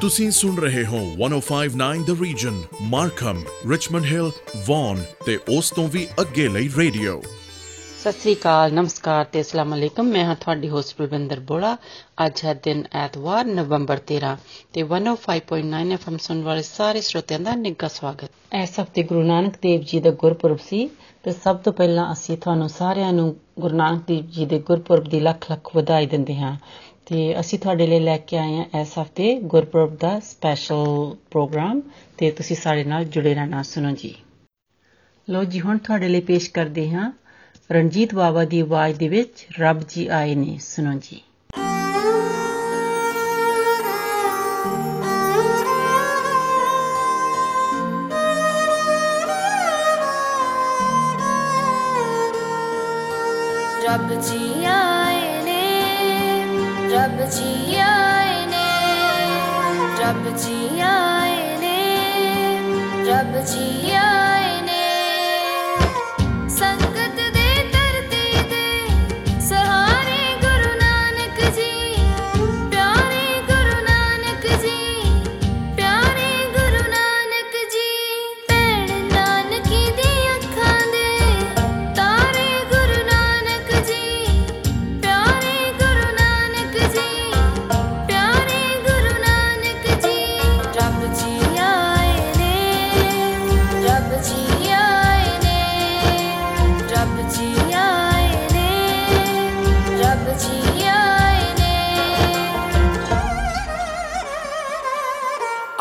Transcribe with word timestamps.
ਤੁਸੀਂ 0.00 0.30
ਸੁਣ 0.30 0.56
ਰਹੇ 0.56 0.84
ਹੋ 0.86 0.98
1059 1.20 2.02
the 2.06 2.22
region 2.22 2.62
Markham 2.82 3.42
Richmond 3.70 4.04
Hill 4.04 4.30
Vaughan 4.66 5.02
ਤੇ 5.26 5.38
ਉਸ 5.58 5.70
ਤੋਂ 5.70 5.88
ਵੀ 5.88 6.06
ਅੱਗੇ 6.20 6.48
ਲਈ 6.48 6.68
ਰੇਡੀਓ। 6.76 7.20
ਸਤਿ 8.00 8.12
ਸ੍ਰੀ 8.12 8.34
ਅਕਾਲ 8.34 8.72
ਨਮਸਕਾਰ 8.72 9.24
ਤੇ 9.24 9.40
ਅਸਲਾਮ 9.40 9.74
ਅਲੈਕਮ। 9.74 10.06
ਮੈਂ 10.06 10.24
ਹਾਂ 10.24 10.34
ਤੁਹਾਡੀ 10.34 10.68
ਹੋਸਟ 10.68 10.94
ਬਲਵਿੰਦਰ 10.98 11.40
ਬੋੜਾ 11.40 11.76
ਅੱਜ 12.26 12.44
ਹੈ 12.44 12.54
ਦਿਨ 12.54 12.84
ਐਤਵਾਰ 12.92 13.44
ਨਵੰਬਰ 13.44 14.00
13 14.12 14.36
ਤੇ 14.72 14.82
105.9 14.82 15.92
ਐਫਐਮ 15.92 16.16
ਸੁਣ 16.18 16.42
ਵਾਲੇ 16.42 16.62
ਸਾਰੇ 16.62 17.00
ਸਰੋਤਿਆਂ 17.00 17.40
ਦਾ 17.40 17.54
ਨਿੱਘਾ 17.54 17.88
ਸਵਾਗਤ। 17.88 18.30
ਇਸ 18.62 18.80
ਹਫ਼ਤੇ 18.80 19.02
ਗੁਰੂ 19.02 19.22
ਨਾਨਕ 19.22 19.54
ਦੇਵ 19.62 19.80
ਜੀ 19.80 20.00
ਦਾ 20.00 20.10
ਗੁਰਪੁਰਬ 20.10 20.58
ਸੀ 20.68 20.90
ਤੇ 21.24 21.32
ਸਭ 21.44 21.56
ਤੋਂ 21.56 21.72
ਪਹਿਲਾਂ 21.72 22.12
ਅਸੀਂ 22.12 22.36
ਤੁਹਾਨੂੰ 22.38 22.68
ਸਾਰਿਆਂ 22.68 23.12
ਨੂੰ 23.12 23.36
ਗੁਰੂ 23.60 23.76
ਨਾਨਕ 23.76 24.02
ਦੇਵ 24.06 24.26
ਜੀ 24.26 24.46
ਦੇ 24.46 24.58
ਗੁਰਪੁਰਬ 24.58 25.04
ਦੀ 25.04 25.20
ਲੱਖ 25.20 25.50
ਲੱਖ 25.50 25.76
ਵਧਾਈ 25.76 26.06
ਦਿੰਦੇ 26.06 26.36
ਹਾਂ। 26.36 26.56
ਤੇ 27.06 27.40
ਅਸੀਂ 27.40 27.58
ਤੁਹਾਡੇ 27.58 27.86
ਲਈ 27.86 28.00
ਲੈ 28.00 28.16
ਕੇ 28.18 28.38
ਆਏ 28.38 28.56
ਹਾਂ 28.56 28.80
ਇਸ 28.80 28.98
ਹਫ਼ਤੇ 29.02 29.40
ਗੁਰਪੁਰਬ 29.40 29.96
ਦਾ 29.96 30.20
ਸਪੈਸ਼ਲ 30.20 31.16
ਪ੍ਰੋਗਰਾਮ 31.30 31.82
ਤੇ 32.18 32.30
ਤੁਸੀਂ 32.30 32.56
ਸਾਡੇ 32.56 32.84
ਨਾਲ 32.84 33.04
ਜੁੜੇ 33.04 33.34
ਰਹਿਣਾ 33.34 33.62
ਸੁਣੋ 33.62 33.90
ਜੀ। 33.90 34.14
ਲੋ 35.30 35.44
ਜੀ, 35.44 35.60
ਹੁਣ 35.60 35.78
ਤੁਹਾਡੇ 35.78 36.08
ਲਈ 36.08 36.20
ਪੇਸ਼ 36.20 36.50
ਕਰਦੇ 36.50 36.90
ਹਾਂ 36.90 37.12
ਰਣਜੀਤ 37.72 38.14
ਬਾਵਾ 38.14 38.44
ਦੀ 38.44 38.60
ਆਵਾਜ਼ 38.60 38.98
ਦੇ 38.98 39.08
ਵਿੱਚ 39.08 39.46
ਰੱਬ 39.58 39.80
ਜੀ 39.88 40.06
ਆਏ 40.06 40.34
ਨੇ, 40.34 40.58
ਸੁਣੋ 40.60 40.92
ਜੀ। 40.92 41.22
ਰੱਬ 53.84 54.20
ਜੀ 54.20 54.35
ਆਏ 54.35 54.35
ਨੇ 54.35 54.35
यने 57.34 58.68
डियायने 60.42 61.78
डिया 63.50 64.15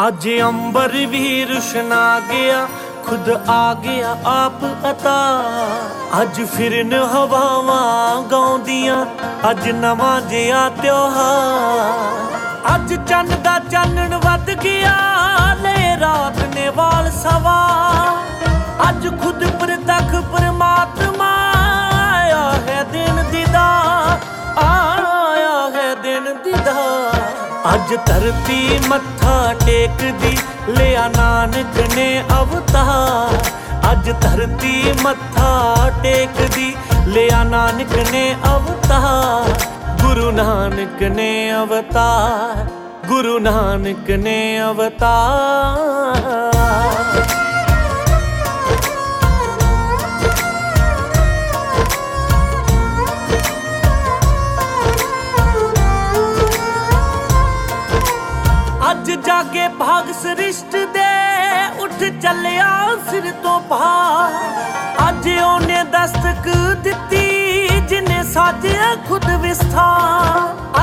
ਅੱਜ 0.08 0.28
ਅੰਬਰ 0.42 0.92
ਵੀ 1.10 1.46
ਰੁਸ਼ਨਾ 1.46 2.20
ਗਿਆ, 2.20 2.68
ਖੁਦ 3.06 3.30
ਆ 3.50 3.74
ਗਿਆ 3.74 4.16
ਆਪ 4.26 4.64
ਅਤਾ। 4.90 5.16
ਅੱਜ 6.22 6.42
ਫਿਰਨ 6.56 6.94
ਹਵਾਵਾਂ 7.14 8.22
ਗਾਉਂਦੀਆਂ, 8.24 9.06
ਅੱਜ 9.50 9.70
ਨਵਾਂ 9.70 10.20
ਜਿਹਾ 10.22 10.68
ਤਿਉਹਾਰ। 10.82 12.76
ਅੱਜ 12.76 12.94
ਚੰਨ 13.10 13.30
ਦਾ 13.44 13.58
ਚਾਨਣ 13.72 14.16
ਵੱਧ 14.18 14.52
ਗਿਆ, 14.64 14.96
ਲੈ 15.62 15.98
ਰਾਤ 16.00 16.40
ਨੇ 16.56 16.68
ਵਾਲ 16.70 17.12
ਸਵਾ 17.12 17.58
ਅੱਜ 18.90 19.08
ਖੁਦ 19.24 19.46
ਪ੍ਰਤੱਖ 19.52 20.16
ਪਰਮਾਤਮਾ 20.32 21.34
ਆਇਆ 22.02 22.52
ਹੈ 22.68 22.84
ਦਿਨ 22.84 23.24
ਦੀਦਾ, 23.32 23.68
ਆਇਆ 24.58 25.70
ਹੈ 25.76 25.94
ਦਿਨ 25.96 26.34
ਦੀਦਾ। 26.44 26.74
ਅੱਜ 27.74 27.96
ਧਰਤੀ 28.06 28.80
ਮੱਥਾ 28.88 29.54
ਟੇਕਦੀ, 29.66 30.38
ਲਿਆ 30.68 31.08
ਨਾਨਕ 31.08 31.96
ਨੇ 31.96 32.24
ਅਵਤਾਰ। 32.42 33.44
ਅੱਜ 33.92 34.12
ਧਰਤੀ 34.22 34.94
ਮੱਥਾ 35.02 35.92
ਟੇਕਦੀ, 36.04 36.76
ਲਿਆ 37.08 37.44
ਨਾਨਕ 37.44 37.94
ਨੇ 38.12 38.36
ਅਵਤਾਰ। 38.56 39.54
ਗੁਰੂ 40.02 40.32
ਨਾਨਕ 40.32 41.04
ਨੇ 41.04 41.56
ਅਵਤਾਰ, 41.56 42.66
ਗੁਰੂ 43.08 43.40
ਨਾਨਕ 43.40 44.10
ਨੇ 44.10 44.64
ਅਵਤਾਰ। 44.64 46.16
ਅੱਜ 59.56 59.58
ਜਾਗੇ 59.58 59.68
ਭਾਗ 59.80 60.12
ਸ੍ਰਿਸ਼ਟ 60.14 60.76
ਦੇ, 60.94 61.82
ਉੱਠ 61.82 62.04
ਚੱਲਿਆ 62.22 62.70
ਸਿਰ 63.10 63.32
ਤੋਂ 63.44 63.60
ਪਾ 63.70 64.30
ਅੱਜ 65.08 65.28
ਉਹਨੇ 65.30 65.84
ਦਸਤਕ 65.92 66.50
ਦਿੱਤੀ, 66.84 67.68
ਜਿਨੇ 67.90 68.22
ਸਾਜਿਆ 68.34 68.96
ਖੁਦ 69.08 69.30
ਵਿਸਥਾ 69.42 69.86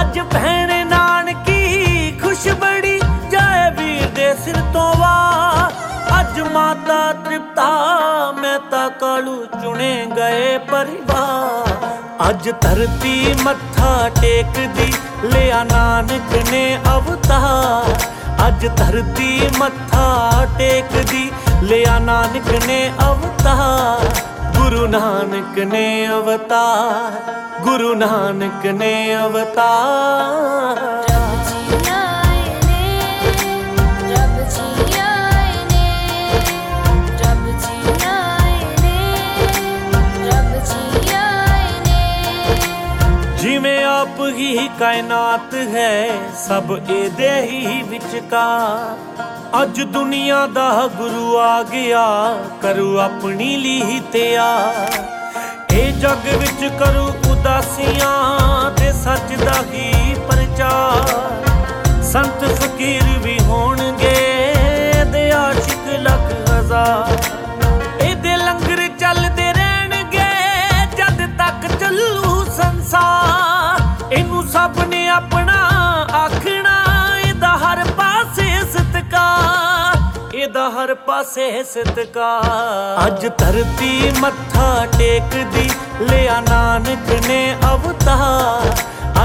ਅੱਜ 0.01 0.19
ਭੈਣ 0.33 0.73
ਨਾਨਕੀ 0.89 2.19
ਖੁਸ਼ 2.23 2.47
ਬੜੀ 2.63 2.99
ਜਾਏ 3.31 3.71
ਵੀਰ 3.77 4.07
ਦੇ 4.17 4.33
ਸਿਰ 4.45 4.61
ਤੋਂ 4.73 4.95
ਵਾ 4.97 5.71
ਅੱਜ 6.21 6.41
ਮਾਤਾ 6.53 7.01
ਤ੍ਰਿਪਤਾ, 7.25 7.69
ਮਹਿਤਾ 8.33 8.89
ਕਾਲੂ 9.01 9.45
ਚੁਣੇ 9.63 9.95
ਗਏ 10.17 10.59
ਪਰਿਵਾਰ। 10.71 11.91
ਅੱਜ 12.29 12.51
ਧਰਤੀ 12.63 13.35
ਮੱਥਾ 13.45 14.09
ਟੇਕਦੀ, 14.21 14.93
ਲਿਆ 15.25 15.63
ਨਾਨਕ 15.65 16.51
ਨੇ 16.51 16.79
ਅਵਤਾਰ। 16.95 18.01
ਅੱਜ 18.49 18.67
ਧਰਤੀ 18.77 19.49
ਮੱਥਾ 19.59 20.47
ਟੇਕਦੀ, 20.59 21.31
ਲਿਆ 21.63 21.99
ਨਾਨਕ 21.99 22.67
ਨੇ 22.67 22.91
ਅਵਤਾਰ। 23.11 24.09
ਗੁਰੂ 24.59 24.87
ਨਾਨਕ 24.87 25.59
ਨੇ 25.59 26.09
ਅਵਤਾਰ, 26.09 27.33
ਗੁਰੂ 27.63 27.95
ਨਾਨਕ 27.95 28.67
ਨੇ 28.67 29.17
ਅਵਤਾਰ। 29.17 31.12
ਹੀ 44.59 44.69
ਕਾਇਨਾਤ 44.79 45.55
ਹੈ, 45.55 46.09
ਸਭ 46.49 46.81
ਇਹਦੇ 46.91 47.41
ਹੀ 47.41 47.83
ਵਿਚਕਾਰ। 47.83 49.23
ਅੱਜ 49.63 49.81
ਦੁਨੀਆ 49.83 50.47
ਦਾ 50.47 50.89
ਗੁਰੂ 50.97 51.39
ਆ 51.39 51.63
ਗਿਆ, 51.63 52.37
ਕਰੂ 52.63 52.99
ਆਪਣੀ 53.01 53.57
ਲਈ 53.57 54.01
ਤਿਆਰ। 54.13 54.91
ਇਹ 55.73 55.93
ਜੱਗ 55.93 56.29
ਵਿੱਚ 56.35 56.73
ਕਰੂ 56.79 57.33
ਉਦਾਸੀਆਂ 57.33 58.71
ਤੇ 58.71 58.93
ਸੱਚ 58.93 59.35
ਦਾ 59.45 59.63
ਹੀ 59.73 60.15
ਪ੍ਰਚਾਰ। 60.15 62.03
ਸੰਤ 62.03 62.45
ਫਕੀਰ 62.45 63.19
ਵੀ 63.19 63.39
ਹੋਣਗੇ 63.41 64.55
ਦੇ 65.13 65.31
ਆਸ਼ਿਕ 65.33 66.01
ਲੱਖ 66.01 66.51
ਹਜ਼ਾਰ। 66.51 67.23
ਇਹਦੇ 68.03 68.37
ਲੰਗਰ 68.37 68.89
ਚੱਲਦੇ 68.99 69.53
ਰਹਿਣਗੇ, 69.53 70.29
ਜਦ 70.97 71.39
ਤੱਕ 71.39 71.79
ਚੱਲੂ 71.81 72.45
ਸੰਸਾਰ। 72.45 72.71
ਇਹਨੂੰ 72.71 72.71
ਸਭ 72.73 73.41
ਨੇ 73.41 73.42
ਆਪਣਾ 75.13 75.59
ਆਖਣਾ, 76.15 76.77
ਇਹਦਾ 77.19 77.49
ਹਰ 77.49 77.85
ਪਾਸੇ 77.97 78.49
ਸਤਕਾਰ। 78.73 80.35
ਇਹਦਾ 80.35 80.69
ਹਰ 80.71 80.95
ਪਾਸੇ 80.95 81.65
ਸਤਕਾਰ। 81.65 83.07
ਅੱਜ 83.07 83.27
ਧਰਤੀ 83.39 84.13
ਮੱਥਾ 84.21 84.87
ਟੇਕਦੀ, 84.99 85.71
ਲਿਆ 86.01 86.41
ਨਾਨਕ 86.41 87.29
ਨੇ 87.29 87.57
ਅਵਤਾਰ। 87.73 88.73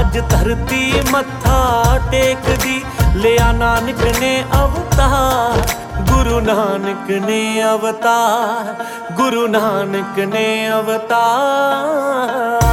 ਅੱਜ 0.00 0.18
ਧਰਤੀ 0.30 1.02
ਮੱਥਾ 1.10 1.98
ਟੇਕਦੀ, 2.10 2.84
ਲਿਆ 3.14 3.52
ਨਾਨਕ 3.52 4.02
ਨੇ 4.20 4.44
ਅਵਤਾਰ। 4.54 5.66
ਗੁਰੂ 6.02 6.40
ਨਾਨਕ 6.40 7.10
ਨੇ 7.26 7.62
ਅਵਤਾਰ, 7.74 8.84
ਗੁਰੂ 9.12 9.46
ਨਾਨਕ 9.46 10.18
ਨੇ 10.18 10.70
ਅਵਤਾਰ। 10.72 12.67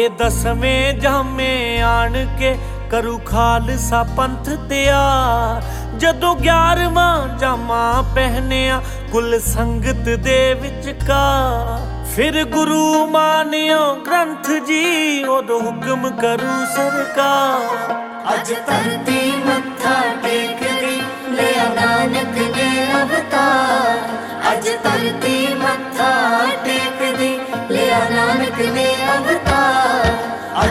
ਆਖੇ 0.00 0.08
ਦਸਵੇਂ 0.18 0.92
ਜਾਮੇ 0.94 1.80
ਆਣ 1.80 2.14
ਕੇ 2.38 2.54
ਕਰੂ 2.90 3.18
ਖਾਲਸਾ 3.18 4.02
ਪੰਥ 4.16 4.48
ਤਿਆਰ। 4.68 5.62
ਜਦੋਂ 5.98 6.34
11ਵਾਂ 6.36 7.38
ਜਾਮਾ 7.38 7.82
ਪਹਿਨਿਆ 8.14 8.80
ਕੁਲ 9.12 9.38
ਸੰਗਤ 9.40 10.08
ਦੇ 10.24 10.40
ਵਿਚਕਾਰ। 10.54 12.04
ਫਿਰ 12.14 12.44
ਗੁਰੂ 12.44 13.06
ਮਾਨਿਓ 13.06 13.94
ਗ੍ਰੰਥ 14.06 14.50
ਜੀ 14.66 15.24
ਉਹ 15.24 15.42
ਹੁਕਮ 15.60 16.08
ਕਰੂ 16.22 16.54
ਸਰਕਾਰ। 16.76 17.94
ਅੱਜ 18.34 18.52
ਧਰਤੀ 18.66 19.19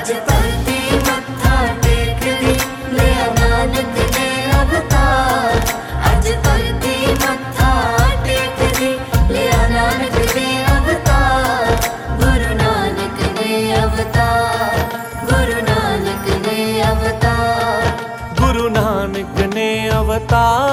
ਅੱਜ 0.10 0.18
ਧਰਤੀ 0.18 0.98
ਮੱਥਾ 0.98 1.56
ਟੇਕਦੀ 1.82 2.54
ਲਿਆ 2.94 3.26
ਨਾਨਕ 3.34 3.98
ਦੇ 4.14 4.30
ਅਵਤਾਰ। 4.52 5.58
ਅੱਜ 6.12 6.30
ਧਰਤੀ 6.44 6.96
ਮੱਥਾ 7.14 7.74
ਟੇਕਦੀ 8.26 8.90
ਲਿਆ 9.34 9.68
ਨਾਨਕ 9.68 10.18
ਦੇ 10.34 10.48
ਅਵਤਾਰ। 10.72 11.76
ਗੁਰੂ 12.18 12.56
ਨਾਨਕ 12.56 13.22
ਦੇ 13.38 13.76
ਅਵਤਾਰ 13.84 14.78
ਗੁਰੂ 15.26 15.62
ਨਾਨਕ 15.62 16.26
ਦੇ 16.48 16.84
ਅਵਤਾਰ। 16.84 17.88
ਗੁਰੂ 18.42 18.70
ਨਾਨਕ 18.70 19.40
ਨੇ 19.56 19.90
ਅਵਤਾਰ। 19.90 20.70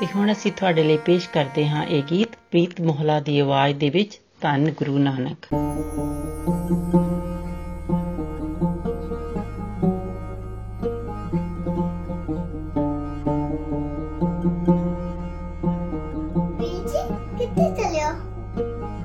ਤੇ 0.00 0.06
ਹੁਣ 0.16 0.32
ਅਸੀਂ 0.32 0.52
ਤੁਹਾਡੇ 0.52 0.82
ਲਈ 0.82 0.96
ਪੇਸ਼ 0.96 1.28
ਕਰਦੇ 1.28 1.68
ਹਾਂ 1.68 1.84
ਇਹ 1.84 2.02
ਗੀਤ 2.02 2.28
ਪ੍ਰੀਤ 2.50 2.80
ਮੋਹਲਾ 2.80 3.20
ਦੀ 3.20 3.38
ਆਵਾਜ਼ 3.40 3.76
ਦੇ 3.76 3.90
ਵਿੱਚ। 3.90 4.21
ਧੰਨ 4.42 4.70
ਗੁਰੂ 4.70 4.98
ਨਾਨਕ 4.98 5.46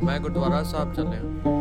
ਮੈਂ 0.03 0.19
ਗੁਰਦੁਆਰਾ 0.19 0.63
ਸਾਹਿਬ 0.63 0.93
ਚੱਲਿਆ 0.93 1.56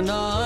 know 0.00 0.39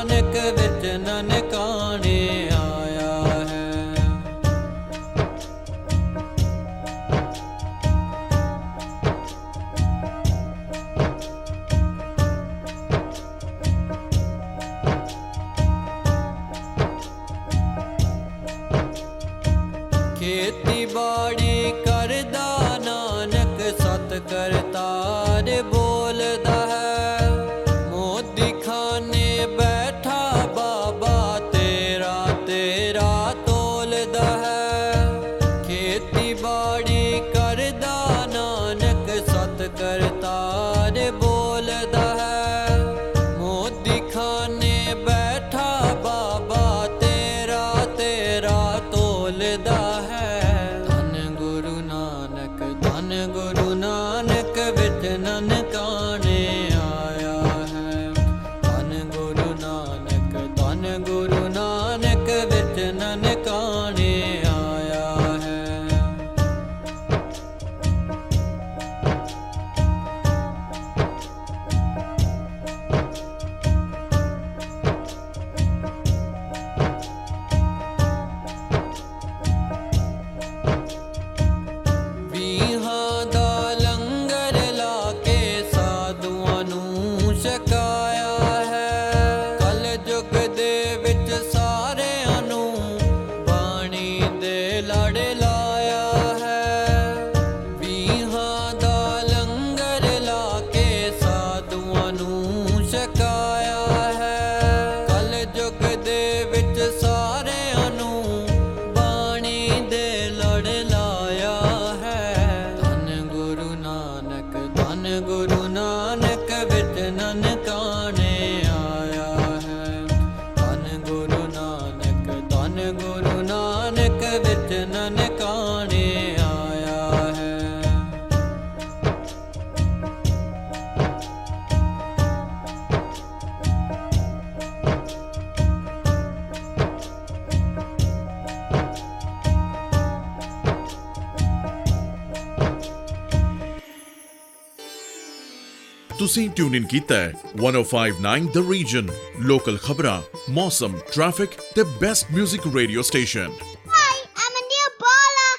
ਤੁਸੀਂ 146.34 146.50
ਟਿਊਨ 146.50 146.76
ਇਨ 146.76 146.86
ਕੀਤਾ 146.88 147.16
ਹੈ 147.16 147.34
1059 147.58 148.48
ਦ 148.54 148.64
ਰੀਜਨ 148.72 149.08
ਲੋਕਲ 149.48 149.78
ਖਬਰਾਂ 149.78 150.22
ਮੌਸਮ 150.54 150.98
ਟ੍ਰੈਫਿਕ 151.14 151.50
ਤੇ 151.76 151.84
best 152.02 152.32
뮤직 152.38 152.68
radio 152.76 153.02
station 153.02 153.52
Hi, 153.94 154.16
I'm 154.44 154.58
a 154.60 154.64
new 154.72 154.88
baller. 155.04 155.54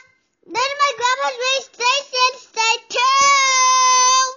Then 0.47 0.75
my 0.83 0.91
grandma's 1.01 1.39
radio 1.45 1.63
station, 1.69 2.39
stay 2.43 2.75
tuned. 2.97 4.37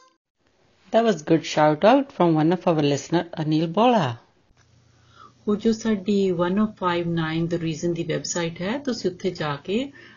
That 0.93 1.07
was 1.09 1.23
good 1.31 1.45
shout 1.53 1.87
out 1.93 2.15
from 2.17 2.37
one 2.41 2.57
of 2.57 2.67
our 2.73 2.85
listener 2.91 3.23
Anil 3.43 3.67
Bola. 3.79 4.05
ਉਹ 5.47 5.55
ਜੋ 5.55 5.71
ਸਾਡੀ 5.73 6.17
1059 6.33 7.47
the 7.53 7.57
reason 7.63 7.93
the 7.93 8.03
website 8.03 8.61
ਹੈ 8.61 8.77
ਤੁਸੀਂ 8.85 9.09
ਉੱਥੇ 9.11 9.29
ਜਾ 9.31 9.55
ਕੇ 9.63 9.83
ਅਹ 9.83 10.16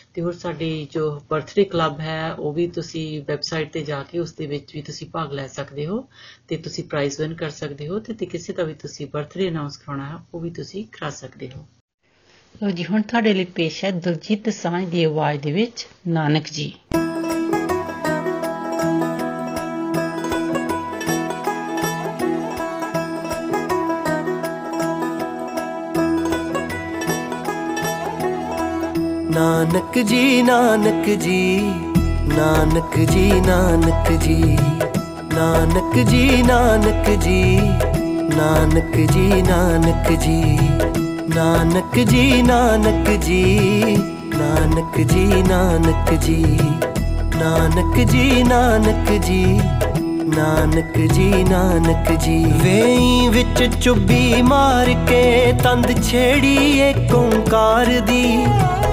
ਤੇ 0.13 0.21
ਹੋਰ 0.21 0.33
ਸਾਡੀ 0.33 0.87
ਜੋ 0.91 1.21
ਬਰਥਡੇ 1.29 1.63
ਕਲੱਬ 1.63 1.99
ਹੈ, 1.99 2.33
ਉਹ 2.33 2.53
ਵੀ 2.53 2.67
ਤੁਸੀਂ 2.67 3.21
ਵੈਬਸਾਈਟ 3.23 3.71
ਤੇ 3.73 3.83
ਜਾ 3.83 4.03
ਕੇ 4.03 4.19
ਉਸ 4.19 4.33
ਦੇ 4.33 4.45
ਵਿੱਚ 4.45 4.73
ਵੀ 4.75 4.81
ਤੁਸੀਂ 4.81 5.07
ਭਾਗ 5.09 5.33
ਲੈ 5.33 5.47
ਸਕਦੇ 5.47 5.85
ਹੋ 5.85 6.07
ਤੇ 6.47 6.57
ਤੁਸੀਂ 6.57 6.83
ਪ੍ਰਾਈਜ਼ 6.83 7.19
ਵਿਨ 7.21 7.33
ਕਰ 7.33 7.49
ਸਕਦੇ 7.49 7.87
ਹੋ 7.87 7.99
ਤੇ 7.99 8.13
ਤੇ 8.13 8.25
ਕਿਸੇ 8.25 8.53
ਦਾ 8.53 8.63
ਵੀ 8.63 8.73
ਤੁਸੀਂ 8.73 9.07
ਬਰਥਡੇ 9.07 9.49
ਅਨਾਉਂਸ 9.49 9.77
ਕਰਾਉਣਾ 9.77 10.09
ਹੈ, 10.09 10.15
ਉਹ 10.33 10.39
ਵੀ 10.39 10.49
ਤੁਸੀਂ 10.49 10.85
ਕਰਾ 10.91 11.09
ਸਕਦੇ 11.09 11.49
ਹੋ। 11.57 11.65
ਲੋ 12.63 12.71
ਜੀ, 12.71 12.85
ਹੁਣ 12.85 13.01
ਤੁਹਾਡੇ 13.01 13.33
ਲਈ 13.33 13.45
ਪੇਸ਼ 13.45 13.85
ਹੈ 13.85 13.91
ਦਲਜੀਤ 13.91 14.45
ਦਸਾਂਝ 14.45 14.89
ਦੀ 14.89 15.03
ਆਵਾਜ਼ 15.03 15.41
ਦੇ 15.41 15.51
ਵਿੱਚ। 15.51 15.87
ਨਾਨਕ 16.07 16.43
ਜੀ। 16.51 16.73
ਨਾਨਕ 29.41 29.97
ਜੀ 29.99 30.41
ਨਾਨਕ 30.41 31.05
ਜੀ 31.19 31.61
ਨਾਨਕ 32.27 32.97
ਜੀ 33.11 33.29
ਨਾਨਕ 33.41 34.11
ਜੀ 34.19 34.57
ਨਾਨਕ 35.31 35.97
ਜੀ 36.03 36.41
ਨਾਨਕ 36.41 37.09
ਜੀ 37.23 37.57
ਨਾਨਕ 38.35 38.95
ਜੀ 39.11 39.41
ਨਾਨਕ 39.41 40.07
ਜੀ 40.21 40.57
ਨਾਨਕ 41.35 41.97
ਜੀ 42.03 42.41
ਨਾਨਕ 42.41 43.09
ਜੀ 43.23 43.63
ਨਾਨਕ 44.31 44.99
ਜੀ 45.03 45.43
ਨਾਨਕ 45.49 46.13
ਜੀ 46.21 46.59
ਨਾਨਕ 47.35 47.97
ਜੀ 48.11 48.43
ਨਾਨਕ 48.43 49.11
ਜੀ 49.25 49.90
ਨਾਨਕ 50.37 51.13
ਜੀ 51.13 51.45
ਨਾਨਕ 51.49 52.11
ਜੀ। 52.19 52.45
ਵੇਈ 52.63 53.27
ਵਿੱਚ 53.27 53.83
ਚੁੱਭੀ 53.83 54.41
ਮਾਰ 54.41 54.93
ਕੇ 55.07 55.53
ਤੰਦ 55.63 56.03
ਛੇੜੀ 56.03 56.79
ਏ 56.79 56.93
ਓੰਕਾਰ 57.13 57.85
ਦੀ। 57.85 58.45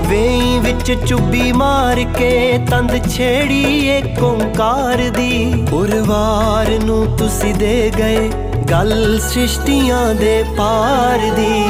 ਵੇਈ 0.07 0.59
ਵਿੱਚ 0.59 0.93
ਚੁੱਭੀ 1.07 1.53
ਮਾਰ 1.53 2.05
ਕੇ 2.19 2.61
ਤੰਦ 2.71 3.09
ਛੇੜੀ 3.09 3.87
ਏ 3.87 4.03
ਓੰਕਾਰ 4.21 4.97
ਦੀ। 4.97 5.65
ਉਰਵਾਰ 5.73 6.71
ਨੂੰ 6.85 7.17
ਤੁਸੀਂ 7.17 7.55
ਦੇ 7.55 7.93
ਗਏ 7.99 8.31
ਗੱਲ 8.71 9.19
ਸ੍ਰਿਸ਼ਟੀਆਂ 9.19 10.15
ਦੇ 10.15 10.45
ਪਾਰ 10.59 11.19
ਦੀ। 11.19 11.65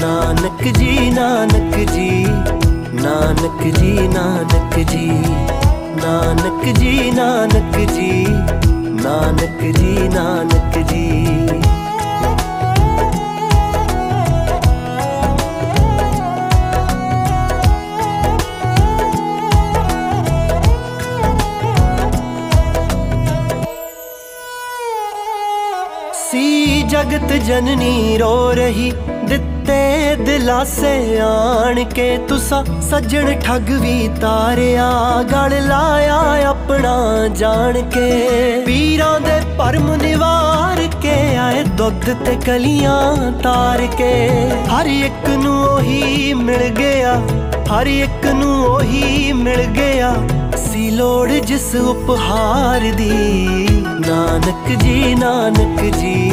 ਨਾਨਕ 0.00 0.76
ਜੀ 0.78 1.10
ਨਾਨਕ 1.10 1.92
ਜੀ। 1.92 2.26
ਨਾਨਕ 3.02 3.76
ਜੀ 3.78 3.92
ਨਾਨਕ 3.92 4.78
ਜੀ। 4.78 5.10
ਨਾਨਕ 5.96 6.78
ਜੀ 6.78 7.10
ਨਾਨਕ 7.10 7.92
ਜੀ। 7.92 8.26
ਨਾਨਕ 9.04 9.60
ਜੀ 9.78 10.08
ਨਾਨਕ 10.08 10.78
ਜੀ। 10.78 11.26
ਸੀ 26.30 26.82
ਜਗਤ 26.82 27.32
ਜਨਨੀ 27.32 28.18
ਰੋ 28.18 28.52
ਰਹੀ, 28.52 28.92
ਦਿੱਤੇ 29.24 30.14
ਦਿਲਾਸੇ 30.16 31.20
ਆਣ 31.20 31.82
ਕੇ 31.84 32.16
ਤੁਸਾਂ 32.28 32.64
ਸੱਜਣ 32.80 33.34
ਠੱਗ 33.40 33.70
ਵੀ 33.70 34.08
ਤਾਰਿਆ, 34.20 34.90
ਗਲ 35.32 35.66
ਲਾਇਆ 35.68 36.53
ਆਪਣਾ 36.64 37.28
ਜਾਣ 37.28 37.80
ਕੇ, 37.90 38.10
ਪੀਰਾਂ 38.66 39.18
ਦੇ 39.20 39.40
ਪਰਮ 39.58 39.88
ਨਿਵਾਰ 39.94 40.78
ਕੇ 41.02 41.14
ਆਏ, 41.36 41.62
ਦੁੱਧ 41.78 42.04
ਤੇ 42.24 42.36
ਕਲੀਆਂ 42.36 43.32
ਤਾਰ 43.42 43.80
ਕੇ। 43.98 44.12
ਹਰ 44.70 44.86
ਇੱਕ 44.86 45.28
ਨੂੰ 45.42 45.56
ਉਹੀ 45.64 46.32
ਮਿਲ 46.34 46.68
ਗਿਆ, 46.68 47.14
ਹਰ 47.70 47.86
ਇੱਕ 47.86 48.26
ਨੂੰ 48.34 48.54
ਉਹੀ 48.66 49.32
ਮਿਲ 49.32 49.64
ਗਿਆ। 49.76 50.14
ਸੀ 50.56 50.90
ਲੋੜ 50.90 51.30
ਜਿਸ 51.30 51.74
ਉਪਹਾਰ 51.74 52.90
ਦੀ, 52.92 53.68
ਨਾਨਕ 54.08 54.68
ਜੀ 54.82 55.14
ਨਾਨਕ 55.14 55.82
ਜੀ 55.96 56.32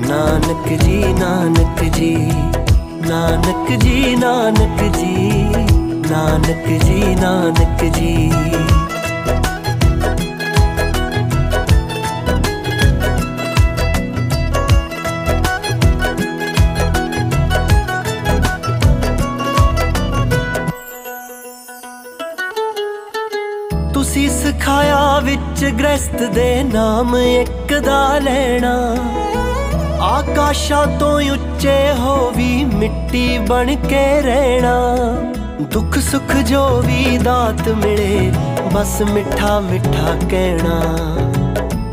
ਨਾਨਕ 0.00 0.68
ਜੀ 0.82 1.02
ਨਾਨਕ 1.14 1.82
ਜੀ 1.94 2.14
ਨਾਨਕ 3.02 3.70
ਜੀ 3.84 4.14
ਨਾਨਕ 4.16 4.82
ਜੀ 4.96 5.44
ਨਾਨਕ 6.10 6.68
ਜੀ 6.84 7.14
ਨਾਨਕ 7.14 7.84
ਜੀ। 7.96 8.30
ਵਿੱਚ 25.94 26.02
ਗ੍ਰਸਤ 26.02 26.22
ਦੇ 26.34 26.62
ਨਾਮ 26.62 27.16
ਇੱਕ 27.16 27.74
ਦਾ 27.78 28.18
ਲੈਣਾ। 28.18 28.96
ਆਕਾਸ਼ਾਂ 30.00 30.86
ਤੋਂ 30.98 31.20
ਉੱਚੇ 31.20 31.92
ਹੋ 31.98 32.32
ਵੀ 32.36 32.64
ਮਿੱਟੀ 32.64 33.38
ਬਣ 33.38 33.74
ਕੇ 33.74 34.22
ਰਹਿਣਾ। 34.22 34.96
ਦੁੱਖ 35.60 35.98
ਸੁੱਖ 35.98 36.36
ਜੋ 36.36 36.82
ਵੀ 36.86 37.18
ਦਾਤ 37.18 37.68
ਮਿਲੇ, 37.68 38.32
ਬਸ 38.74 39.02
ਮਿੱਠਾ 39.02 39.60
ਮਿੱਠਾ 39.60 40.16
ਕਹਿਣਾ। 40.30 40.80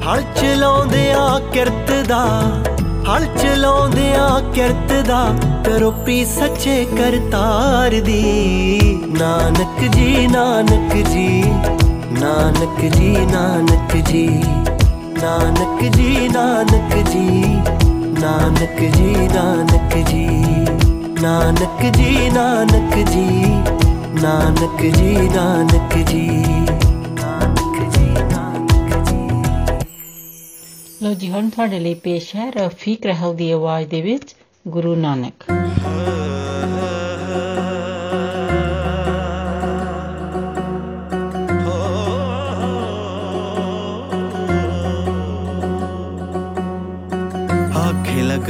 ਹਲ 0.08 0.22
ਚਲਾਉਂਦਿਆਂ 0.22 1.40
ਕਿਰਤ 1.40 1.92
ਦਾ, 2.08 2.26
ਹਲ 3.10 3.26
ਚਲਾਉਂਦਿਆਂ 3.26 4.42
ਕਿਰਤ 4.42 5.06
ਦਾ 5.08 5.26
ਕਰੋ 5.66 5.92
ਪ੍ਰੀ 5.92 6.26
ਸੱਚੇ 6.26 6.86
ਕਰਤਾਰ 6.98 8.02
ਦੀ। 8.02 8.80
ਨਾਨਕ 9.20 9.92
ਜੀ 9.92 10.28
ਨਾਨਕ 10.28 11.08
ਜੀ। 11.10 11.54
ਨਾਨਕ 12.22 12.82
ਜੀ 12.96 13.12
ਨਾਨਕ 13.26 13.96
ਜੀ 14.10 14.28
ਨਾਨਕ 15.22 15.82
ਜੀ 15.96 16.28
ਨਾਨਕ 16.28 16.94
ਜੀ 17.10 17.46
ਨਾਨਕ 18.20 18.80
ਜੀ 18.92 19.28
ਨਾਨਕ 19.32 19.96
ਜੀ 20.10 20.28
ਨਾਨਕ 21.22 21.82
ਜੀ 21.98 22.30
ਨਾਨਕ 22.32 22.94
ਜੀ 23.08 23.50
ਨਾਨਕ 24.22 24.84
ਜੀ 24.84 25.18
ਨਾਨਕ 25.34 25.96
ਜੀ 26.10 26.28
ਨਾਨਕ 27.16 27.80
ਜੀ 27.90 28.06
ਨਾਨਕ 28.30 29.10
ਜੀ 29.10 29.28
ਲੋ 31.02 31.14
ਜੀ 31.14 31.32
ਹੁਣ 31.32 31.50
ਤੁਹਾਡੇ 31.50 31.80
ਲਈ 31.80 31.94
ਪੇਸ਼ 31.94 32.36
ਹੈ 32.36 32.52
ਰਫੀਕ 32.58 33.06
ਰਹਿਲ 33.06 33.36
ਦੀ 33.36 33.52
ਆਵਾਜ਼ 33.52 33.88
ਦੇ 33.88 34.02
ਵਿੱਚ 34.02 34.36
ਗੁਰੂ 34.68 34.96
ਨਾਨਕ 34.96 35.52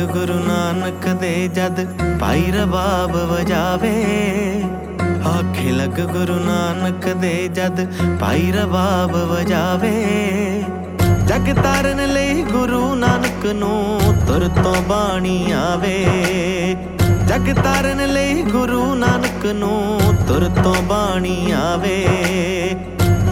ਆਖੇ 0.01 0.07
ਲਗ 0.07 0.11
ਗੁਰੂ 0.11 0.33
ਨਾਨਕ 0.33 1.07
ਦੇ 1.07 1.47
ਜਦ 1.47 1.85
ਭਾਈ 2.19 2.51
ਰਬਾਬ 2.51 3.11
ਵਜਾਵੇ। 3.11 3.93
ਆਖੇ 5.27 5.71
ਲਗ 5.71 5.99
ਗੁਰੂ 5.99 6.33
ਨਾਨਕ 6.33 7.07
ਦੇ 7.13 7.47
ਜਦ 7.47 7.85
ਭਾਈ 8.19 8.51
ਰਬਾਬ 8.51 9.15
ਵਜਾਵੇ। 9.15 10.05
ਜਗ 11.27 11.53
ਤਾਰਨ 11.53 12.13
ਲਈ 12.13 12.41
ਗੁਰੂ 12.41 12.95
ਨਾਨਕ 12.95 13.45
ਨੂੰ 13.45 13.99
ਤੁਰ 14.27 14.47
ਤੋਂ 14.63 14.75
ਬਾਣੀ 14.81 15.51
ਆਵੇ। 15.51 16.05
ਜਗ 17.27 17.53
ਤਾਰਨ 17.63 18.13
ਲਈ 18.13 18.41
ਗੁਰੂ 18.41 18.95
ਨਾਨਕ 18.95 19.45
ਨੂੰ 19.45 19.99
ਤੁਰ 20.27 20.63
ਤੋਂ 20.63 20.75
ਬਾਣੀ 20.81 21.51
ਆਵੇ। 21.51 22.07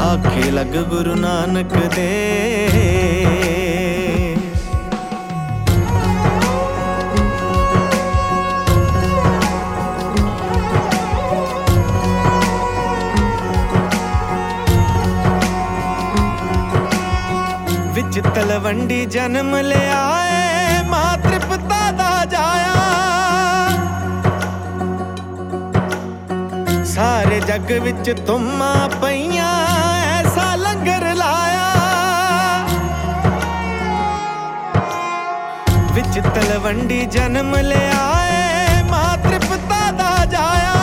ਆਖੇ 0.01 0.51
ਲਗ 0.51 0.77
ਗੁਰੂ 0.83 1.15
ਨਾਨਕ 1.15 1.95
ਦੇ 1.95 2.69
ਵਿੱਚ 18.09 18.27
ਤਲਵੰਡੀ 18.35 19.05
ਜਨਮ 19.05 19.55
ਲਿਆ 19.55 19.97
ਏ 20.27 20.83
ਮਾਂ 20.83 21.17
ਤ੍ਰਿਪਤਾ 21.17 21.91
ਦਾ 21.91 22.23
ਜਾਇਆ 22.25 22.73
ਸਾਰੇ 26.85 27.39
ਜੱਗ 27.39 27.71
ਵਿੱਚ 27.83 28.09
ਤੁਮਾਂ 28.27 28.87
ਪਈਆਂ 29.01 29.51
ਐਸਾ 30.13 30.55
ਲੰਗਰ 30.55 31.05
ਲਾਇਆ 31.15 31.67
ਵਿੱਚ 35.93 36.19
ਤਲਵੰਡੀ 36.35 37.05
ਜਨਮ 37.07 37.55
ਲਿਆ 37.63 38.01
ਏ 38.31 38.83
ਮਾਂ 38.89 39.17
ਤ੍ਰਿਪਤਾ 39.19 39.91
ਦਾ 39.99 40.25
ਜਾਇਆ 40.25 40.73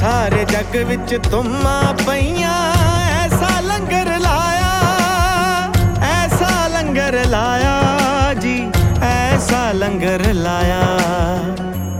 ਸਾਰੇ 0.00 0.44
ਜੱਗ 0.44 0.76
ਵਿੱਚ 0.88 1.16
ਤੁਮਾਂ 1.30 1.82
ਪਈਆਂ 2.06 2.56
ਐਸਾ 3.16 3.60
ਲੰਗਰ 3.60 4.18
ਲਾਇਆ 4.18 4.24
ਐਸਾ 4.24 4.25
ਲੰਗਰ 7.16 7.30
ਲਾਇਆ 7.30 8.34
ਜੀ, 8.34 8.66
ਐਸਾ 9.02 9.72
ਲੰਗਰ 9.72 10.22
ਲਾਇਆ। 10.32 10.80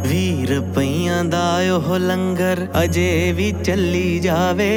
ਵੀਰ 0.02 0.61
ਪਈਆਂ 0.74 1.24
ਦਾ 1.24 1.57
ਉਹ 1.74 1.98
ਲੰਗਰ 1.98 2.66
ਅਜੇ 2.85 3.33
ਵੀ 3.33 3.50
ਚੱਲੀ 3.64 4.18
ਜਾਵੇ। 4.18 4.70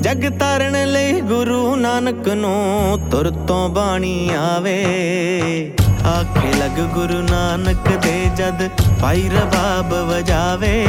ਜਗ 0.00 0.24
ਤਾਰਨ 0.38 0.88
ਲਈ 0.92 1.20
ਗੁਰੂ 1.20 1.76
ਨਾਨਕ 1.76 2.28
ਨੂੰ 2.28 2.98
ਤੁਰ 3.10 3.30
ਤੋਂ 3.30 3.68
ਬਾਣੀ 3.68 4.30
ਆਵੇ। 4.38 4.82
ਆਖੇ 6.06 6.52
ਲਗ 6.58 6.80
ਗੁਰੂ 6.94 7.22
ਨਾਨਕ 7.22 7.88
ਦੇ 8.02 8.30
ਜਦ 8.36 8.68
ਭਾਈ 9.02 9.28
ਰਬਾਬ 9.28 9.94
ਵਜਾਵੇ। 9.94 10.86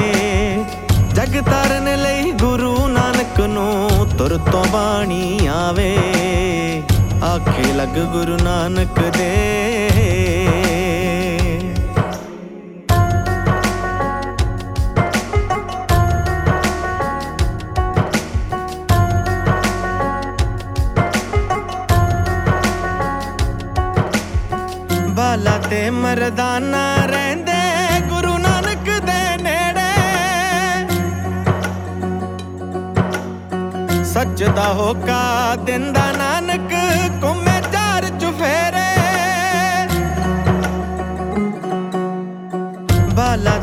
ਜਗ 1.13 1.41
ਤਾਰਨ 1.41 2.01
ਲਈ 2.01 2.31
ਗੁਰੂ 2.31 2.87
ਨਾਨਕ 2.87 3.39
ਨੂੰ 3.39 3.89
ਤੁਰ 4.17 4.37
ਤੋਂ 4.51 4.65
ਬਾਣੀ 4.65 5.39
ਆਵੇ। 5.47 5.97
ਆਖੇ 7.23 7.73
ਲੱਗ 7.73 7.97
ਗੁਰੂ 8.13 8.37
ਨਾਨਕ 8.43 8.99
ਦੇ। 9.17 9.29
ਬਾਲਾ 25.09 25.57
ਤੇ 25.69 25.89
ਮਰਦਾਨਾ 25.89 26.95
ਰਹਿੰਦੇ 27.05 27.99
ਗੁਰੂ 28.09 28.37
ਨਾਨਕ 28.37 28.89
ਦੇ 29.05 29.21
ਨੇੜੇ। 29.43 29.89
ਸੱਚ 34.03 34.43
ਦਾ 34.43 34.73
ਹੋਕਾ 34.73 35.55
ਦਿੰਦਾ 35.55 36.11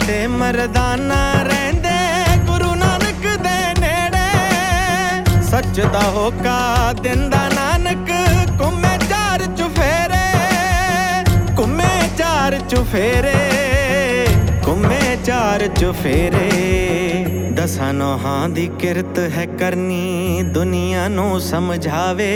ਬਾਲਾ 0.09 0.17
ਤੇ 0.17 0.27
ਮਰਦਾਨਾ 0.27 1.33
ਰਹਿੰਦੇ, 1.43 1.97
ਗੁਰੂ 2.47 2.75
ਨਾਨਕ 2.75 3.27
ਦੇ 3.43 3.81
ਨੇੜੇ। 3.81 5.43
ਸੱਚ 5.43 5.81
ਦਾ 5.93 6.01
ਹੋਕਾ 6.01 6.93
ਦਿੰਦਾ 7.03 7.49
ਨਾਨਕ, 7.49 8.11
ਘੁੰਮੇ 8.61 8.97
ਚਾਰ 9.09 9.45
ਚੁਫੇਰੇ 9.57 10.27
ਘੁੰਮੇ 11.59 12.09
ਚਾਰ 12.19 12.59
ਚੁਫੇਰੇ 12.71 13.35
ਘੁੰਮੇ 14.67 15.17
ਚਾਰ 15.25 15.67
ਚੁਫੇਰੇ 15.67 16.51
ਦਸਾਂ 17.55 17.93
ਨੋਹਾਂ 17.95 18.49
ਦੀ 18.49 18.67
ਕਿਰਤ 18.79 19.19
ਹੈ 19.37 19.47
ਕਰਨੀ, 19.59 20.43
ਦੁਨੀਆ 20.55 21.09
ਨੂੰ 21.09 21.41
ਸਮਝਾਵੇ। 21.41 22.33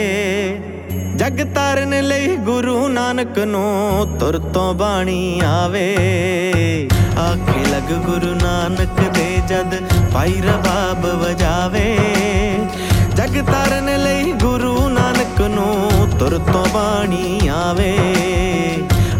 ਜਗ 1.17 1.43
ਤਾਰਨ 1.55 2.01
ਲਈ 2.03 2.37
ਗੁਰੂ 2.37 2.89
ਨਾਨਕ 2.89 3.39
ਨੂੰ 3.39 4.19
ਤੁਰ 4.19 4.39
ਤੋਂ 4.55 4.73
ਬਾਣੀ 4.75 5.41
ਆਵੇ। 5.45 6.89
ਆਖੇ 7.19 7.65
ਲਗ 7.65 7.93
ਗੁਰੂ 7.93 8.35
ਨਾਨਕ 8.35 9.01
ਦੇ 9.15 9.43
ਜਦ 9.49 9.75
ਭਾਈ 10.15 10.41
ਰਬਾਬ 10.41 11.07
ਵਜਾਵੇ। 11.07 11.99
ਜਗ 13.15 13.45
ਤਾਰਨ 13.45 14.03
ਲਈ 14.03 14.33
ਗੁਰੂ 14.33 14.89
ਨਾਨਕ 14.89 15.41
ਨੂੰ 15.41 16.09
ਤੁਰ 16.19 16.39
ਤੋਂ 16.39 16.67
ਬਾਣੀ 16.75 17.49
ਆਵੇ। 17.49 17.99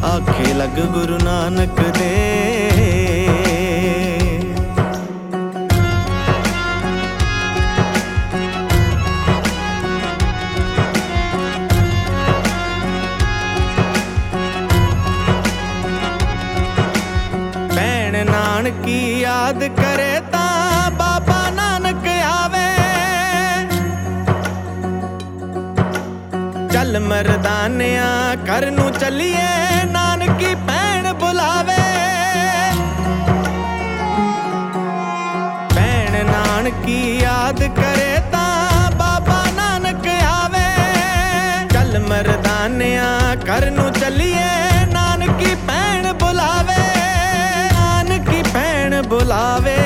ਆਖੇ 0.05 0.55
ਲਗ 0.55 0.81
ਗੁਰੂ 0.81 1.19
ਨਾਨਕ 1.25 1.81
ਦੇ 1.99 2.52
ਮਰਦਾਨਿਆਂ, 27.03 28.37
ਘਰ 28.47 28.71
ਨੂੰ 28.71 28.91
ਚੱਲੀਏ, 28.93 29.85
ਨਾਨਕੀ 29.93 30.55
ਭੈਣ 30.67 31.13
ਬੁਲਾਵੇ। 31.13 31.77
ਭੈਣ 35.75 36.25
ਨਾਨਕੀ 36.27 36.99
ਯਾਦ 37.19 37.63
ਕਰੇ 37.77 38.17
ਤਾਂ 38.33 38.91
ਬਾਬਾ 38.91 39.43
ਨਾਨਕ 39.57 40.07
ਆਵੇ। 40.25 40.69
ਚੱਲ 41.73 41.99
ਮਰਦਾਨਿਆਂ, 42.01 43.37
ਘਰ 43.47 43.71
ਨੂੰ 43.71 43.91
ਚੱਲੀਏ, 43.93 44.87
ਨਾਨਕੀ 44.93 45.55
ਭੈਣ 45.69 46.13
ਬੁਲਾਵੇ। 46.15 46.81
ਨਾਨਕੀ 47.73 48.43
ਭੈਣ 48.55 49.03
ਬੁਲਾਵੇ, 49.03 49.79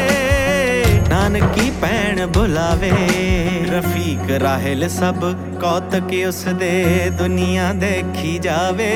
ਨਾਨਕੀ 1.10 1.65
ਭੈਣ 1.82 2.26
ਬੁਲਾਵੇ। 2.26 2.92
ਰਫੀਕ 3.70 4.30
ਰਾਹਿਲ 4.30 4.88
ਸਭ 4.88 5.14
ਕੌਤਕ 5.60 6.14
ਉਸ 6.28 6.44
ਦੇ 6.44 7.10
ਦੁਨੀਆ 7.18 7.72
ਦੇਖੀ 7.72 8.38
ਜਾਵੇ। 8.38 8.92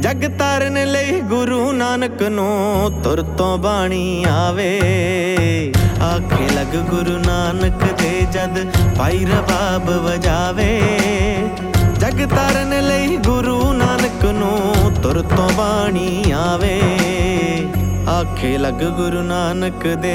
ਜਗ 0.00 0.30
ਤਾਰਨ 0.38 0.84
ਲਈ 0.92 1.20
ਗੁਰੂ 1.20 1.72
ਨਾਨਕ 1.72 2.22
ਨੂੰ 2.22 2.90
ਤੁਰ 3.02 3.22
ਤੋਂ 3.22 3.58
ਬਾਣੀ 3.58 4.24
ਆਵੇ। 4.28 4.80
ਗੁਰੂ 6.90 7.18
ਨਾਨਕ 7.18 7.82
ਦੇ 8.00 8.26
ਜਦ 8.32 8.58
ਭਾਈ 8.98 9.24
ਰਬਾਬ 9.24 9.90
ਵਜਾਵੇ। 9.90 10.80
ਜਗ 11.98 12.26
ਤਰਨ 12.28 12.86
ਲਈ 12.88 13.16
ਗੁਰੂ 13.16 13.72
ਨਾਨਕ 13.72 14.24
ਨੂੰ 14.24 14.92
ਤੁਰ 15.02 15.22
ਤੋਂ 15.22 15.50
ਬਾਣੀ 15.50 16.32
ਆਵੇ। 16.32 16.80
ਆਖੇ 18.16 18.58
ਲੱਗ 18.58 18.74
ਗੁਰੂ 18.74 19.22
ਨਾਨਕ 19.22 19.86
ਦੇ। 19.86 20.14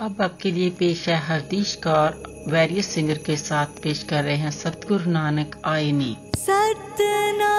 अब 0.00 0.20
आपके 0.22 0.50
लिए 0.50 0.70
पेश 0.78 1.08
है 1.08 1.16
हरदीश 1.26 1.74
कौर 1.86 2.44
वैरियस 2.48 2.86
सिंगर 2.86 3.18
के 3.26 3.36
साथ 3.36 3.80
पेश 3.82 4.02
कर 4.10 4.22
रहे 4.24 4.36
हैं 4.36 4.50
सतगुरु 4.50 5.10
नानक 5.10 5.56
आयनी 5.66 6.16
सतना 6.36 7.50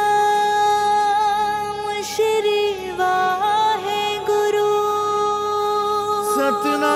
श्री 2.11 2.91
वाहे 2.99 4.01
गुरु। 4.29 4.67
सतना 6.31 6.93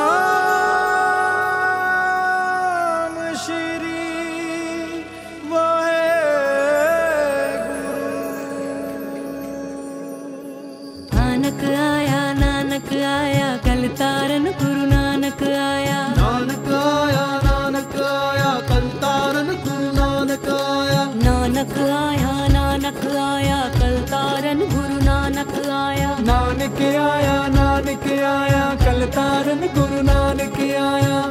आया 26.84 27.38
नानक 27.56 28.06
आया 28.30 28.63
कल 28.84 29.06
तारन 29.15 29.67
गुरु 29.76 30.02
नानक 30.02 30.60
आया। 30.82 31.22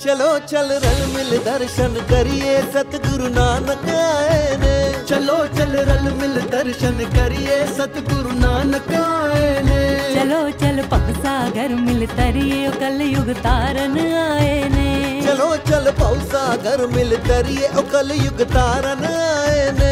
चलो 0.00 0.28
चल 0.50 0.68
रल 0.82 1.00
मिल 1.14 1.30
दर्शन 1.44 1.94
करिए 2.10 2.52
सतगुरु 2.74 3.28
नानक 3.28 3.88
आए 3.94 4.38
ने। 4.56 4.76
चलो 5.08 5.36
चल 5.56 5.76
रल 5.88 6.06
मिल 6.20 6.40
दर्शन 6.52 7.04
करिए 7.14 7.58
सतगुरु 7.76 8.32
नानक 8.38 8.90
आए 9.00 9.50
ने। 9.62 9.80
चलो 10.14 10.40
चल 10.62 10.82
पग 10.92 11.12
सागर 11.18 11.74
मिल 11.80 12.06
तरिए 12.16 12.70
कल 12.80 13.00
युग 13.02 13.30
तारन 13.40 13.98
आए 14.22 14.56
ने। 14.68 14.88
चलो 15.26 15.50
चल 15.68 15.90
पौ 16.00 16.14
सागर 16.24 16.86
मिल 16.96 17.16
तरिए 17.28 17.68
कल 17.92 18.10
युग 18.24 18.42
तारन 18.54 19.04
आए 19.06 19.70
ने। 19.72 19.89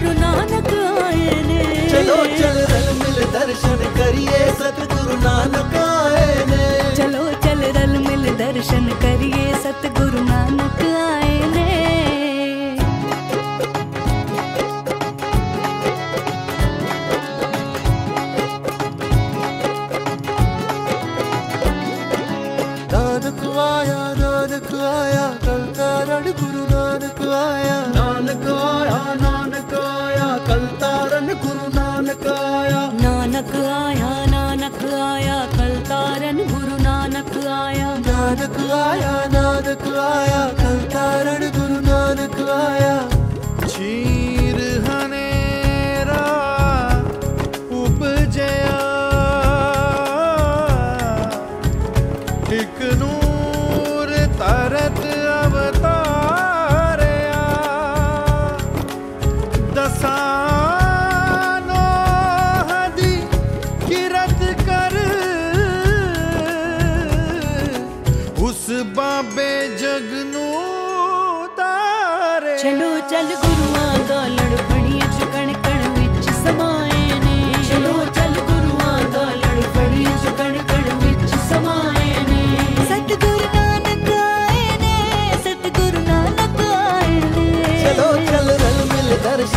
गुरु 0.00 0.12
नानक 0.20 0.68
आए 1.04 1.32
ने। 1.46 1.62
चलो 1.90 2.16
चल 2.36 2.56
रल 2.70 2.86
मिल 3.00 3.18
दर्शन 3.34 3.80
करिए 3.96 4.38
सतगुरु 4.60 5.16
नानक 5.24 5.74
आए 5.80 6.36
ने। 6.50 6.64
चलो 6.96 7.24
चल 7.44 7.60
रल 7.76 7.92
मिल 8.06 8.24
दर्शन 8.36 8.88
करिए 9.02 9.52
सतगुरु 9.64 10.22
नानक 10.24 10.80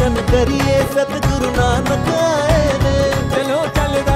दर्शन 0.04 0.16
करिए 0.30 0.78
सतगुरु 0.94 1.50
नानक 1.58 2.08
आए 2.14 2.64
चलो 3.34 3.60
चल 3.78 3.94
रहा 4.00 4.13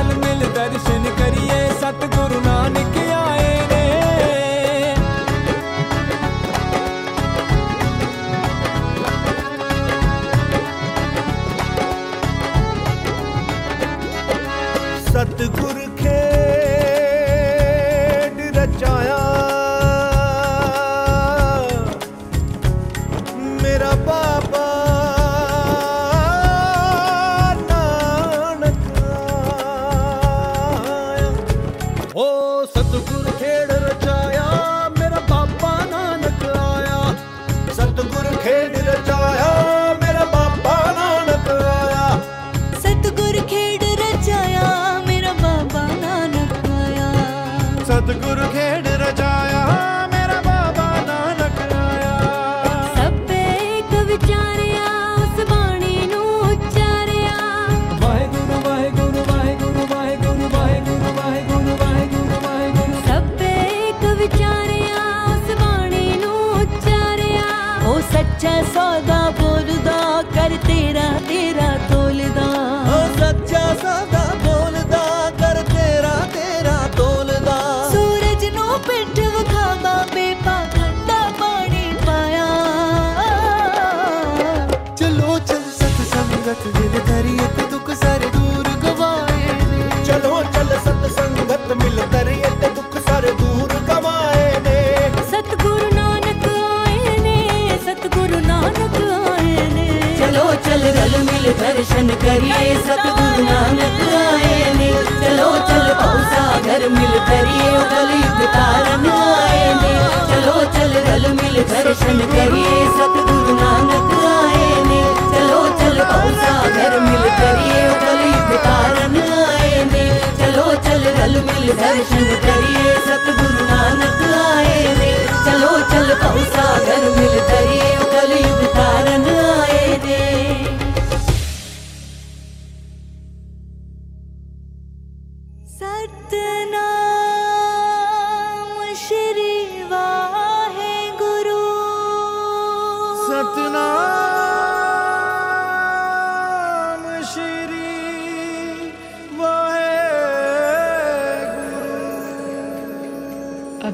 दर्शन 111.97 112.19
करिए, 112.19 112.73
सतगुरु 112.97 113.53
नानक 113.53 114.11
आए 114.25 114.67
ने। 114.85 114.99
चलो, 115.33 115.61
चल 115.79 115.97
पौसा 116.03 116.51
घर 116.69 116.99
मिल 116.99 117.23
करिए 117.39 117.81
कलयुग 118.03 118.51
तारन 118.65 119.17
आए 119.47 119.83
ने। 119.83 120.05
चलो, 120.39 120.67
चल 120.85 121.03
रल 121.17 121.35
मिल 121.41 121.73
दर्शन 121.73 122.29
करिए, 122.45 122.93
सतगुरु 123.07 123.65
नानक 123.65 124.21
आए 124.45 124.95
ने। 124.99 125.11
चलो, 125.45 125.73
चल 125.91 126.15
पौसा 126.23 126.67
घर 126.79 127.09
मिल 127.17 127.39
करिए 127.51 127.91
कलयुग 128.13 128.65
तारन 128.77 129.29
आए 129.59 130.01
ने। 130.05 130.76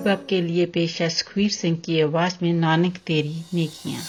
अब 0.04 0.08
आपके 0.10 0.40
लिए 0.42 0.66
पेश 0.66 1.02
है 1.02 1.08
सुखवीर 1.10 1.50
सिंह 1.52 1.76
की 1.86 2.00
आवाज़ 2.02 2.34
में 2.42 2.52
नानक 2.54 2.98
तेरी 3.08 3.44
नेकियाँ। 3.54 4.02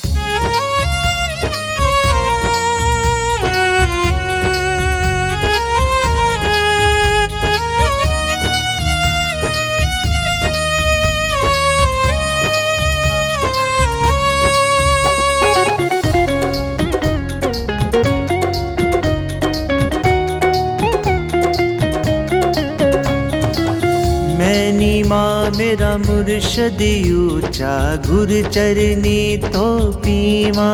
मेरा 25.74 25.96
मुर्शद 25.98 26.82
ऊँचा 27.10 27.74
गुर 28.06 28.28
चरनी 28.50 29.36
तो 29.36 29.92
पीवा। 30.04 30.70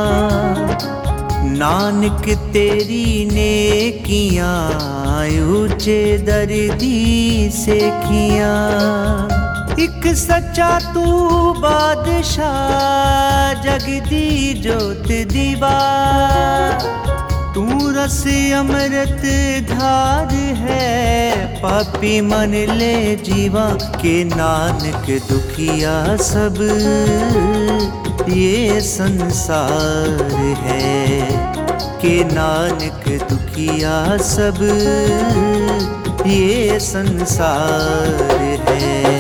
नानक 1.57 2.29
तेरी 2.53 3.25
ने 3.25 3.91
किया 4.07 4.53
ऊँचे 5.53 6.19
दर्दी 6.19 7.51
से 7.51 7.81
किया। 7.81 8.53
एक 9.81 10.07
सच्चा 10.17 10.79
तू 10.95 11.53
बादशाह, 11.53 13.63
जगदी 13.63 14.55
जोत 14.55 15.09
दीवा। 15.33 15.77
तू 17.61 17.91
रस 17.91 18.25
अमृत 18.57 19.25
धार 19.71 20.29
है। 20.35 21.47
पापी 21.57 22.21
मन 22.21 22.55
ले 22.71 23.17
जीवा 23.17 23.67
के 23.97 24.25
नानक 24.25 25.11
दुखिया 25.29 26.17
सब। 26.17 26.57
ये 28.29 28.81
संसार 28.81 30.33
है 30.63 31.21
के 32.03 32.25
नानक 32.25 33.09
दुखिया 33.31 34.17
सब। 34.17 34.63
ये 36.27 36.79
संसार 36.81 38.25
है। 38.69 39.20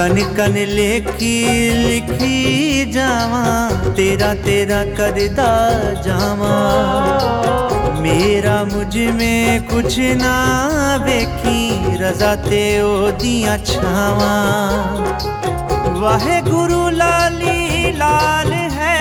कन 0.00 0.14
कन 0.36 0.54
लेखी 0.68 1.38
लिखी 1.70 2.84
जावा, 2.92 3.42
तेरा 3.94 4.34
तेरा 4.34 4.78
करदा 4.96 5.48
जावा। 6.02 6.52
मेरा 8.00 8.54
मुझमें 8.64 9.68
कुछ 9.68 9.98
ना 9.98 10.36
वेखी, 11.04 11.60
रजा 11.96 12.34
ते 12.36 12.62
ओदियाँ 12.82 13.58
छावा। 13.58 14.32
वाहे 16.00 16.40
गुरु 16.40 16.88
लाली 16.88 17.92
लाल 17.92 18.52
है, 18.52 18.96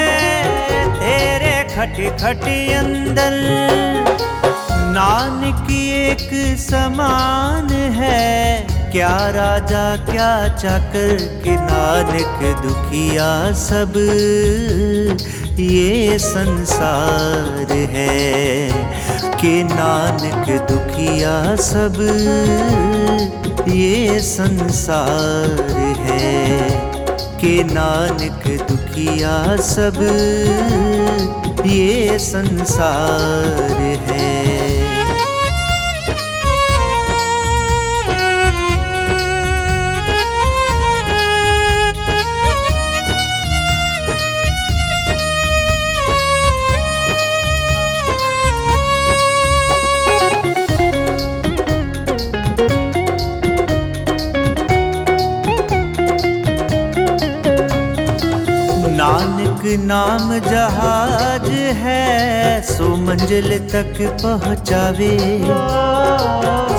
तेरे 1.00 1.56
खट 1.76 1.96
खट 2.20 2.44
अंदर। 2.80 3.40
नानक 4.92 5.72
एक 5.72 6.30
समान 6.60 7.70
है 7.70 8.69
क्या 8.92 9.30
राजा, 9.30 9.98
क्या 9.98 10.48
चाकर, 10.58 11.18
के 11.44 11.56
नानक 11.56 12.40
दुखिया 12.64 13.52
सब। 13.54 13.94
ये 15.60 16.20
संसार 16.20 17.72
है 17.72 18.70
के 19.42 19.64
नानक 19.64 20.72
दुखिया 20.72 21.56
सब। 21.56 22.00
ये 23.68 24.20
संसार 24.20 25.72
है 26.00 26.70
के 27.42 27.64
नानक 27.64 28.48
दुखिया 28.72 29.58
सब। 29.58 30.00
ये 31.66 32.20
संसार 32.20 33.78
है। 34.08 34.59
नाम 59.78 60.40
जहाज़ 60.40 61.50
है, 61.78 62.62
सो 62.62 62.88
मंजिल 62.96 63.58
तक 63.60 63.94
पहुँचावे। 64.24 65.18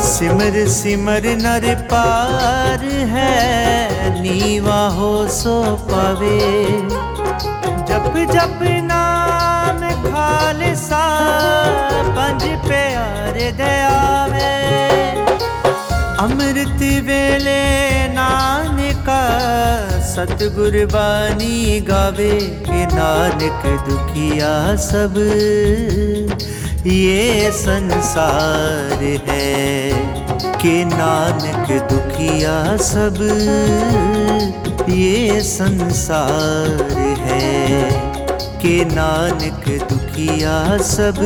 सिमर 0.02 0.68
सिमर 0.68 1.26
नर 1.36 1.74
पार 1.74 2.84
है, 2.84 4.22
नीवा 4.22 4.80
हो 4.88 5.28
सो 5.28 5.62
पावे। 5.90 6.38
जप 7.90 8.14
जप 8.32 8.58
नाम 8.84 9.78
खालसा, 10.04 11.04
पंज 12.10 12.42
प्यार 12.66 13.38
दयावे। 13.56 14.50
अमृत 16.18 16.82
वेले 17.06 17.62
नानका 18.08 19.20
सतगुर 20.20 20.74
बानी 20.86 21.80
गावे 21.80 22.40
के 22.40 22.86
नानक 22.86 23.62
दुखिया 23.88 24.76
सब। 24.76 25.14
ये 26.86 27.50
संसार 27.52 29.04
है 29.28 29.90
के 30.56 30.84
नानक 30.84 31.72
दुखिया 31.92 32.76
सब। 32.76 33.16
ये 34.90 35.40
संसार 35.40 36.92
है 37.20 37.90
के 38.62 38.84
नानक 38.84 39.68
दुखिया 39.92 40.78
सब। 40.78 41.24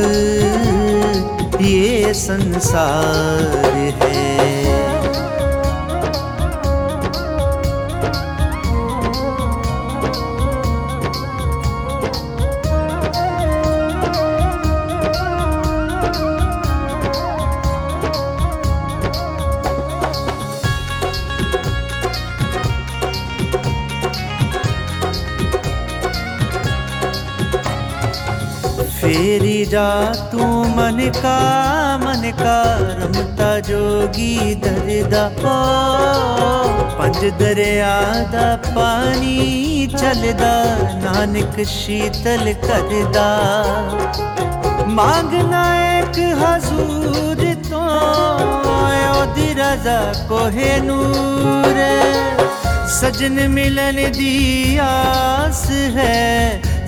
ये 1.61 2.14
संसार 2.14 3.72
है। 4.02 4.53
जा 29.74 29.90
तू 30.30 30.46
मन 30.74 30.98
का 31.14 31.38
मन 31.98 32.22
का 32.40 32.58
रमता 32.98 33.48
जोगी 33.68 34.54
दरदा 34.64 35.22
ओ 35.52 35.54
पंज 36.98 37.18
दरिया 37.40 37.94
दा 38.34 38.44
पानी 38.66 39.87
चलदा, 39.94 40.52
नानक 41.00 41.58
शीतल 41.70 42.52
करदा। 42.62 43.26
मांगना 44.98 45.64
एक 45.88 46.18
हजूर 46.42 47.42
तो 47.66 47.82
ओदी 49.10 49.48
रजा 49.60 49.98
कोहे 50.28 50.72
नूर। 50.87 51.82
सजन 52.94 53.37
मिलन 53.50 54.02
दी 54.18 54.34
आस 54.87 55.66
है, 55.96 56.18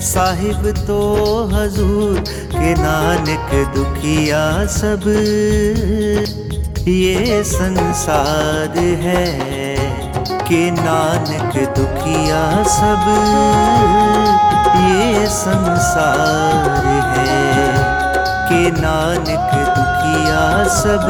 साहिब 0.06 0.66
तो 0.86 1.00
हजूर 1.52 2.18
के 2.56 2.72
नानक 2.74 3.50
दुखिया 3.74 4.44
सब, 4.74 5.02
ये 6.88 7.42
संसार 7.44 8.78
है 9.02 9.24
के 10.48 10.70
नानक 10.70 11.54
दुखिया 11.78 12.42
सब, 12.76 13.04
ये 14.88 15.26
संसार 15.36 16.86
है 17.12 17.34
के 18.48 18.70
नानक 18.80 19.50
दुखिया 19.76 20.44
सब, 20.78 21.06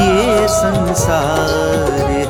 ये 0.00 0.46
संसार 0.58 1.92
है 2.10 2.27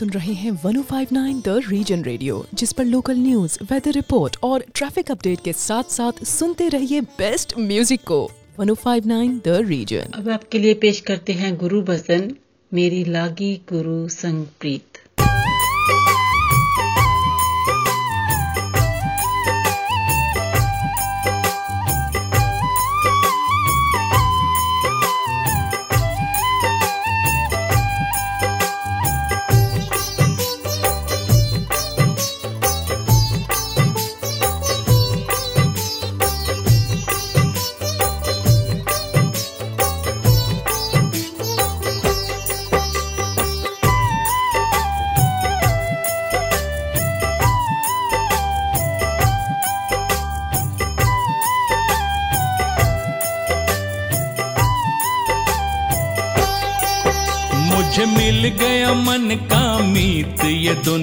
सुन 0.00 0.10
रहे 0.10 0.32
हैं 0.32 0.50
1059 0.62 1.40
द 1.46 1.60
रीजन 1.68 2.02
रेडियो 2.02 2.44
जिस 2.54 2.72
पर 2.72 2.84
लोकल 2.84 3.16
न्यूज़ 3.16 3.58
वेदर 3.70 3.92
रिपोर्ट 3.92 4.36
और 4.42 4.64
ट्रैफ़िक 4.74 5.10
अपडेट 5.10 5.40
के 5.44 5.52
साथ 5.52 5.90
साथ 5.92 6.24
सुनते 6.24 6.68
रहिए 6.68 7.00
बेस्ट 7.18 7.52
म्यूज़िक 7.58 8.00
को। 8.06 8.20
1059 8.60 9.34
द 9.46 9.56
रीजन 9.68 10.12
अब 10.14 10.28
आपके 10.28 10.58
लिए 10.58 10.74
पेश 10.74 11.00
करते 11.00 11.32
हैं 11.32 11.56
गुरु 11.56 11.82
भजन, 11.82 12.30
मेरी 12.72 13.04
लागी 13.04 13.54
गुरु 13.72 14.08
संग 14.08 14.46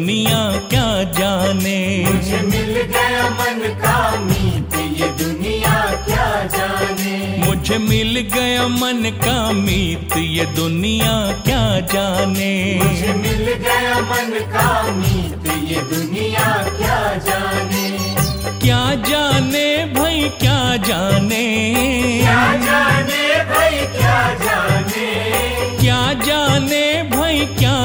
दुनिया 0.07 0.41
क्या 0.71 0.89
जाने? 1.15 1.79
मुझे 2.03 2.37
मिल 2.41 2.75
गया 2.91 3.23
मन 3.29 3.59
का 3.81 3.95
मीत 4.19 4.75
ये 4.99 5.07
दुनिया 5.21 5.73
क्या 6.05 6.27
जाने? 6.53 7.15
मुझे 7.45 7.77
मिल 7.77 8.19
गया 8.35 8.67
मन 8.67 9.09
का 9.23 9.35
मीत 9.51 10.15
ये 10.17 10.45
दुनिया 10.55 11.15
क्या 11.47 11.59
जाने? 11.93 12.53
मुझे 12.83 13.13
मिल 13.13 13.43
गया 13.65 13.99
मन 14.11 14.31
का 14.55 14.69
मीत 14.91 15.51
ये 15.71 15.81
दुनिया 15.91 16.47
क्या 16.77 16.99
जाने? 17.27 17.85
क्या 18.63 18.83
जाने 19.09 19.67
भाई 19.99 20.29
क्या 20.39 20.59
जाने? 20.87 21.45
क्या 22.23 22.45
जाने 22.65 23.43
भाई 23.51 23.85
क्या 23.99 24.17
जाने? 24.45 24.66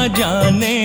जाने। 0.08 0.76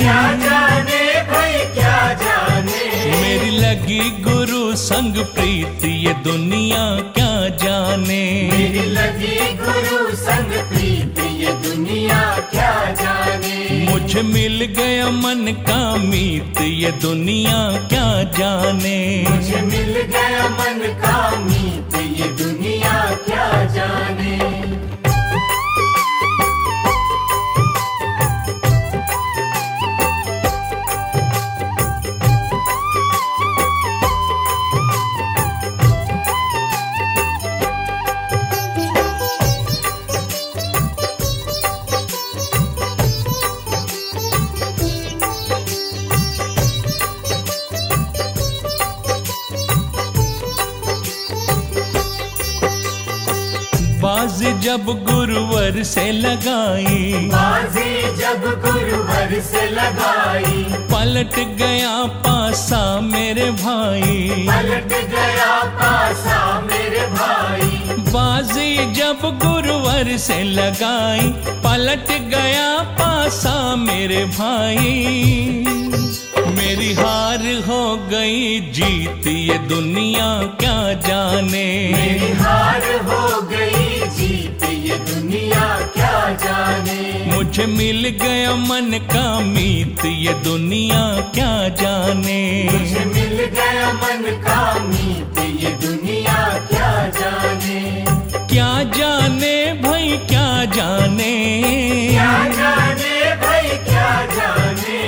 क्या 0.00 0.32
जाने 0.32 1.22
भाई 1.22 1.52
क्या 1.52 2.12
जाने? 2.14 2.80
मेरी 3.20 3.50
लगी 3.50 4.10
गुरु 4.20 4.76
संग 4.76 5.16
प्रीत 5.16 5.84
ये 5.84 6.14
दुनिया 6.14 6.84
क्या 7.14 7.48
जाने? 7.56 8.50
मेरी 8.52 8.84
लगी 8.90 9.36
गुरु 9.56 10.16
संग 10.16 10.52
प्रीत 10.68 11.18
ये 11.18 11.52
दुनिया 11.52 12.38
क्या 12.50 12.94
जाने? 12.94 13.90
मुझे 13.90 14.22
मिल 14.22 14.64
गया 14.64 15.10
मन 15.10 15.52
का 15.68 15.96
मीत 15.96 16.60
ये 16.60 16.90
दुनिया 16.90 17.88
क्या 17.88 18.22
जाने? 18.22 19.26
मुझे 19.30 19.60
मिल 19.60 20.00
गया 20.02 20.48
मन 20.48 20.80
का 21.02 21.36
मीत 21.36 21.94
ये 22.18 22.28
दुनिया 22.28 23.14
क्या 23.26 23.64
जाने? 23.64 24.38
जब 54.70 54.84
गुरुवर 54.86 55.82
से 55.82 56.02
लगाई। 56.12 57.12
बाजी 57.32 58.02
जब 58.16 58.42
गुरुवर 58.64 59.40
से 59.40 59.62
लगाई। 59.70 60.62
पलट 60.92 61.38
गया 61.58 61.94
पासा 62.26 63.00
मेरे 63.00 63.50
भाई। 63.50 64.46
पलट 64.50 64.92
गया 65.10 65.50
पासा 65.80 66.38
मेरे 66.60 67.06
भाई। 67.06 67.70
बाजी 68.14 68.92
जब 68.92 69.18
गुरुवर 69.42 70.16
से 70.18 70.42
लगाई 70.42 71.28
पलट 71.66 72.12
गया 72.30 72.68
पासा 73.00 73.76
मेरे 73.76 74.24
भाई। 74.38 75.64
मेरी 76.56 76.92
हार 76.94 77.42
हो 77.66 77.96
गई 78.10 78.60
जीत 78.70 79.26
ये 79.26 79.58
दुनिया 79.68 80.28
क्या 80.60 80.92
जाने। 81.08 81.66
मेरी 81.92 82.32
हार 82.32 82.82
हो 83.04 83.40
जाने। 86.34 86.98
मुझे 87.34 87.66
मिल 87.66 88.08
गया 88.22 88.54
मन 88.56 88.98
का 89.12 89.40
मीत 89.40 90.04
ये 90.04 90.34
दुनिया 90.44 91.02
क्या 91.34 91.52
जाने? 91.82 92.40
मुझे 92.72 93.04
मिल 93.04 93.44
गया 93.54 93.92
मन 93.92 94.22
का 94.46 94.60
मीत 94.84 95.38
ये 95.62 95.70
दुनिया 95.86 96.38
क्या 96.70 96.90
जाने? 97.18 97.80
क्या 98.50 98.82
जाने 98.98 99.56
भाई 99.82 100.10
क्या 100.28 100.64
जाने? 100.76 101.32
क्या 102.10 102.32
जाने 102.58 103.36
भाई 103.42 103.68
क्या 103.88 104.10
जाने? 104.36 105.00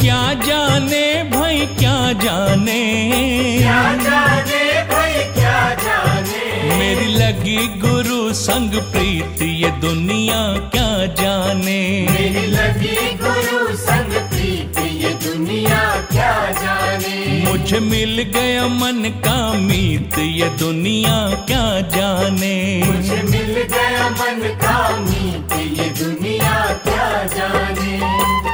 क्या 0.00 0.34
जाने 0.46 1.30
भाई 1.30 1.66
क्या 1.78 2.12
जाने? 2.12 2.82
क्या 3.58 3.82
जाने 4.02 4.62
भाई 4.92 5.14
क्या 5.14 5.74
जाने? 5.74 6.78
मेरी 6.78 7.06
लगी 7.14 7.66
गुरु 7.78 8.11
संग 8.32 8.74
प्रीत 8.92 9.42
ये 9.42 9.70
दुनिया 9.80 10.70
क्या 10.74 11.06
जाने? 11.06 12.06
मेरी 12.10 12.46
लगी 12.46 13.12
गुरु 13.16 13.76
संग 13.76 14.12
प्रीत 14.12 14.78
ये 14.78 15.10
दुनिया 15.24 16.06
क्या 16.12 16.50
जाने? 16.50 17.44
मुझे 17.50 17.80
मिल 17.80 18.22
गया 18.22 18.66
मन 18.68 19.02
का 19.24 19.52
मीत 19.52 20.18
ये 20.18 20.48
दुनिया 20.58 21.44
क्या 21.46 21.80
जाने? 21.96 22.82
मुझे 22.86 23.22
मिल 23.22 23.54
गया 23.62 24.08
मन 24.10 24.40
का 24.64 24.96
मीत 24.96 25.52
ये 25.78 25.88
दुनिया 26.04 26.66
क्या 26.84 27.24
जाने? 27.24 28.51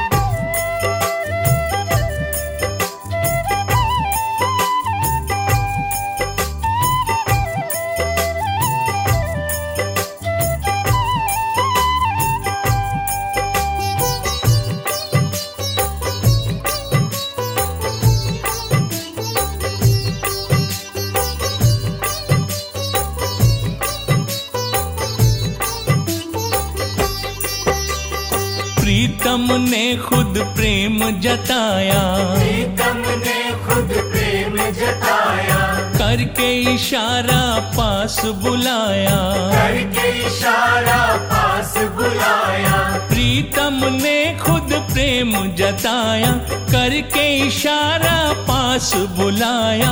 खुद 30.29 30.37
प्रेम 30.37 31.19
जताया। 31.19 31.99
प्रीतम 32.39 32.97
ने 32.97 33.51
खुद 33.51 34.13
प्रेम 34.13 34.71
जताया। 34.71 35.57
करके 35.97 36.61
इशारा 36.61 37.59
पास 37.59 38.25
बुलाया। 38.25 39.33
करके 39.51 40.27
इशारा 40.27 41.17
पास 41.17 41.77
बुलाया। 41.77 43.07
प्रीतम 43.09 43.79
ने 43.83 44.37
खुद 44.41 44.87
प्रेम 44.93 45.55
जताया। 45.55 46.31
करके 46.51 47.37
इशारा 47.37 48.33
पास 48.33 48.93
बुलाया। 48.95 49.91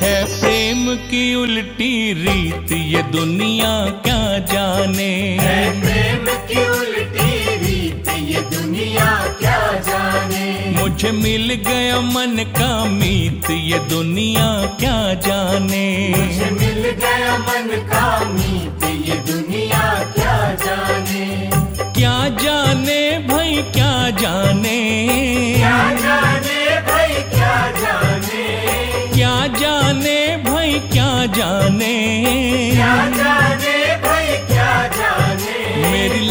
है 0.00 0.40
प्रेम 0.40 0.96
की 0.96 1.34
उल्टी 1.34 2.12
रीत 2.12 2.72
ये 2.72 3.02
दुनिया 3.02 3.86
क्या 3.86 4.38
जाने? 4.38 5.38
है 5.40 5.80
प्रेम 5.80 6.26
की 6.26 6.70
उल्टी 6.70 6.99
दुनिया 8.90 9.34
क्या 9.38 9.58
जाने? 9.86 10.46
मुझे 10.76 11.10
मिल 11.12 11.52
गया 11.66 12.00
मन 12.00 12.36
का 12.58 12.84
मीत 12.84 13.50
ये 13.50 13.78
दुनिया 13.88 14.46
क्या 14.80 14.96
जाने? 15.26 15.86
मुझे 16.16 16.50
मिल 16.50 16.90
गया 17.02 17.36
मन 17.38 17.68
का 17.92 18.06
मीत 18.32 18.84
ये 19.08 19.16
दुनिया 19.30 19.82
क्या 20.14 20.34
जाने? 20.64 21.26
क्या 21.94 22.16
जाने 22.42 23.00
भाई 23.28 23.62
क्या 23.74 23.92
जाने? 24.22 24.78
क्या 25.56 25.78
जाने 26.02 26.58
भाई 26.90 27.22
क्या 27.34 27.56
जाने? 27.80 28.44
क्या 29.14 29.36
जाने 29.60 30.18
भाई 30.50 30.78
क्या 30.92 31.10
जाने? 31.38 31.94
क्या 32.74 32.94
जाने 33.16 33.69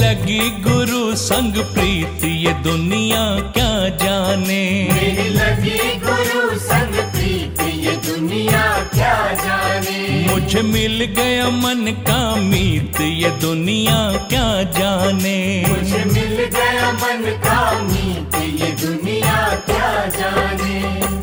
लगी 0.09 0.49
गुरु 0.49 1.15
संग 1.15 1.53
प्रीत 1.53 2.23
ये 2.25 2.53
दुनिया 2.53 3.39
क्या 3.39 3.89
जाने? 3.89 4.89
मेरी 4.93 5.29
लगी 5.29 5.99
गुरु 5.99 6.59
संग 6.59 6.93
प्रीत 6.93 7.61
ये 7.61 7.91
दुनिया 7.91 8.63
क्या 8.93 9.13
जाने? 9.33 10.25
मुझे 10.31 10.61
मिल 10.61 11.05
गया 11.05 11.49
मन 11.49 11.85
का 12.07 12.35
मीत 12.35 13.01
ये 13.01 13.29
दुनिया 13.29 14.27
क्या 14.29 14.63
जाने? 14.79 15.65
मुझे 15.69 16.03
मिल 16.05 16.45
गया 16.57 16.91
मन 16.91 17.23
का 17.45 17.81
मीत 17.81 18.61
ये 18.61 18.71
दुनिया 18.85 19.37
क्या 19.65 20.05
जाने? 20.05 21.18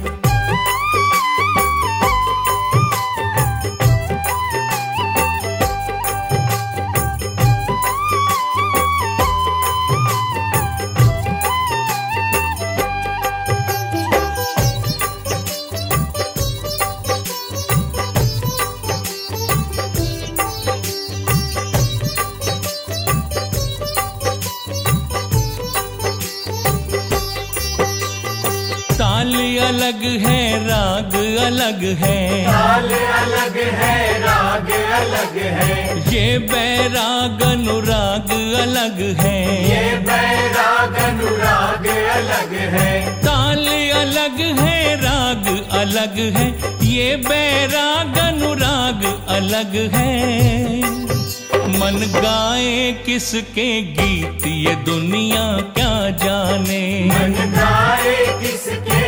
अलग 31.47 31.83
है। 31.99 32.45
ताल 32.45 32.91
अलग 33.17 33.57
है 33.75 34.19
राग 34.21 34.71
अलग 34.93 35.37
है। 35.53 35.75
ये 36.13 36.39
बैराग 36.39 37.43
अनुराग 37.43 38.31
अलग 38.61 39.01
है। 39.21 39.39
ये 39.71 39.97
बैराग 39.99 40.97
अनुराग 41.05 41.87
अलग 42.17 42.55
है। 42.75 42.91
ताल 43.21 43.67
अलग 43.97 44.41
है 44.59 44.97
राग 44.97 45.47
अलग 45.73 46.19
है। 46.37 46.49
ये 46.87 47.17
बैराग 47.17 48.19
अनुराग 48.19 49.05
अलग 49.29 49.77
है। 49.95 50.15
मन 51.79 51.97
गाए 52.17 52.93
किसके 53.07 53.71
गीत 53.83 54.47
ये 54.47 54.75
दुनिया 54.85 55.45
क्या 55.77 55.95
जाने। 56.25 56.83
मन 57.05 57.35
गाए 57.57 58.15
किसके 58.43 59.05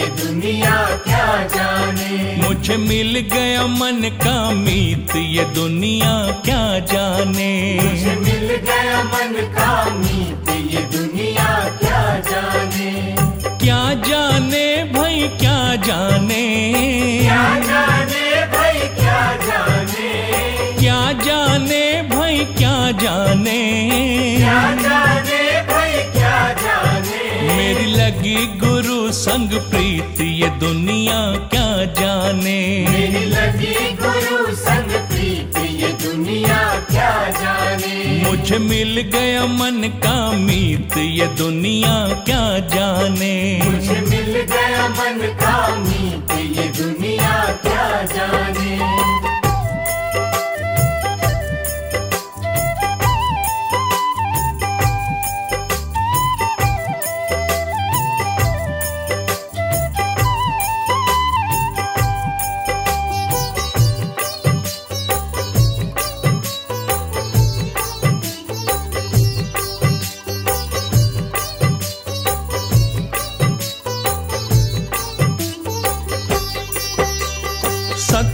ये 0.00 0.06
दुनिया 0.18 0.74
क्या 1.04 1.26
जाने? 1.54 2.36
मुझे 2.42 2.76
मिल 2.76 3.18
गया 3.32 3.66
मन 3.66 4.00
का 4.22 4.50
मीत 4.50 5.16
ये 5.16 5.44
दुनिया 5.54 6.12
क्या 6.44 6.62
जाने? 6.92 7.50
मुझे 7.82 8.14
मिल 8.20 8.46
गया 8.68 9.02
मन 9.02 9.34
का 9.56 9.72
मीत 9.94 10.50
ये 10.72 10.82
दुनिया 10.96 11.48
क्या 11.80 12.02
जाने? 12.30 12.90
क्या 13.64 13.82
जाने 14.08 14.66
भाई 14.94 15.28
क्या 15.40 15.58
जाने? 15.86 16.42
क्या 17.22 17.44
जाने 17.68 18.46
भाई 18.54 18.78
क्या 18.98 19.20
जाने? 19.46 20.10
क्या 20.80 21.00
जाने 21.26 21.84
भाई 22.14 22.44
क्या 22.58 22.76
जाने? 23.02 23.60
क्या 24.38 24.60
जाने 24.82 25.19
लगी 28.10 28.46
गुरु 28.58 29.12
संग 29.12 29.52
प्रीत 29.70 30.20
ये 30.20 30.48
दुनिया 30.58 31.18
क्या 31.52 31.68
जाने? 31.98 32.58
मेरी 32.90 33.24
लगी 33.24 33.74
गुरु 34.00 34.54
संग 34.54 34.90
प्रीत 35.10 35.58
ये 35.82 35.92
दुनिया 36.02 36.58
क्या 36.90 37.12
जाने? 37.30 37.94
मुझे 38.24 38.58
मिल 38.58 39.00
गया 39.14 39.46
मन 39.46 39.82
का 40.02 40.32
मीत 40.32 40.96
ये 40.96 41.26
दुनिया 41.38 41.94
क्या 42.26 42.42
जाने? 42.74 43.34
मुझे 43.64 44.00
मिल 44.00 44.32
गया 44.54 44.88
मन 44.88 45.20
का 45.42 45.56
मीत 45.76 46.32
ये 46.58 46.68
दुनिया 46.82 47.32
क्या 47.62 48.02
जाने? 48.16 49.19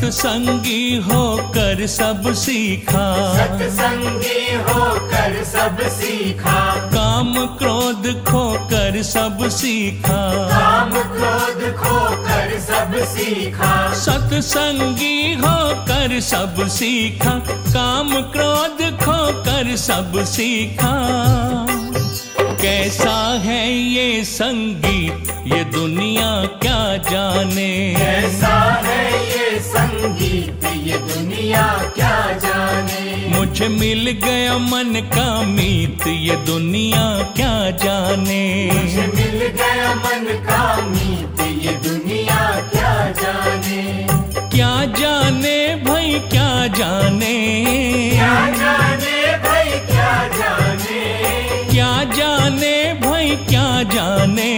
सत्संगी 0.07 0.97
होकर 0.97 1.87
सब 1.87 2.33
सीखा। 2.33 3.35
सत्संगी 3.37 4.55
होकर 4.55 5.45
सब 5.45 5.89
सीखा। 5.89 6.75
काम 6.75 7.47
क्रोध 7.47 8.25
खोकर 8.25 9.03
सब 9.03 9.39
सीखा। 9.49 10.49
काम 10.49 10.91
क्रोध 10.91 11.75
खोकर 11.77 12.61
सब 12.61 13.05
सीखा। 13.05 13.95
सत्संगी 13.95 15.35
होकर 15.35 16.21
सब 16.21 16.69
सीखा। 16.69 17.39
काम 17.49 18.23
क्रोध 18.23 18.93
खोकर 18.93 19.77
सब 19.77 20.13
सीखा। 20.25 20.97
कैसा 22.41 23.41
है 23.43 23.73
ये 23.73 24.25
संगीत? 24.25 25.43
ये 25.47 25.65
दुनिया 25.65 26.45
क्या 26.45 26.97
जाने? 26.97 27.95
कैसा 27.99 28.83
है 28.85 29.27
ये 29.27 29.61
संगीत? 29.61 29.96
ये 30.87 30.99
दुनिया 30.99 31.63
क्या 31.95 32.17
जाने? 32.43 33.29
मुझे 33.29 33.69
मिल 33.69 34.11
गया 34.25 34.57
मन 34.59 34.93
का 35.15 35.27
मीत 35.43 36.07
ये 36.07 36.37
दुनिया 36.47 37.05
क्या 37.37 37.55
जाने? 37.85 38.43
मुझे 38.75 39.07
मिल 39.15 39.39
गया 39.61 39.95
मन 39.95 40.25
का 40.49 40.63
मीत 40.91 41.41
ये 41.65 41.73
दुनिया 41.89 42.41
क्या 42.73 42.95
जाने? 43.21 43.83
क्या 44.55 44.75
जाने 45.01 45.59
भाई 45.87 46.19
क्या 46.33 46.51
जाने? 46.79 47.35
क्या 48.15 48.35
जाने 48.61 49.17
भाई 49.47 49.71
क्या 49.91 50.13
जाने? 50.39 51.03
क्या 51.71 51.93
जाने 52.17 52.75
भाई 53.05 53.37
क्या 53.51 53.67
जाने? 53.95 54.53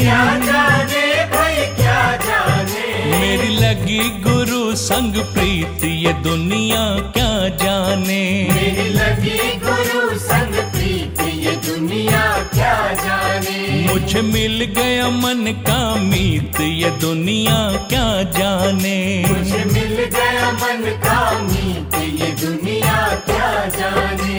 क्या 0.00 0.24
जाने 0.46 1.04
भाई 1.34 1.66
क्या 1.80 2.00
जाने? 2.26 2.86
मेरी 3.18 3.48
लगी 3.56 4.00
गुरु 4.26 4.57
संग 4.78 5.16
प्रीत 5.34 5.84
ये 5.84 6.12
दुनिया 6.12 6.82
क्या 7.14 7.48
जाने? 7.62 8.22
मेरी 8.54 8.88
लगी 8.88 9.38
गुरु 9.64 10.18
संग 10.18 10.54
प्रीत 10.54 11.20
ये 11.20 11.52
दुनिया 11.66 12.22
क्या 12.54 12.74
जाने? 13.04 13.86
मुझे 13.92 14.22
मिल 14.22 14.64
गया 14.76 15.08
मन 15.10 15.52
का 15.66 15.80
मीत 15.96 16.60
ये 16.60 16.90
दुनिया 17.00 17.58
क्या 17.88 18.06
जाने? 18.38 18.98
मुझे 19.28 19.64
मिल 19.64 19.96
गया 20.16 20.52
मन 20.52 20.84
का 21.04 21.18
मीत 21.42 21.94
ये 22.20 22.30
दुनिया 22.46 22.96
क्या 23.26 23.50
जाने? 23.78 24.38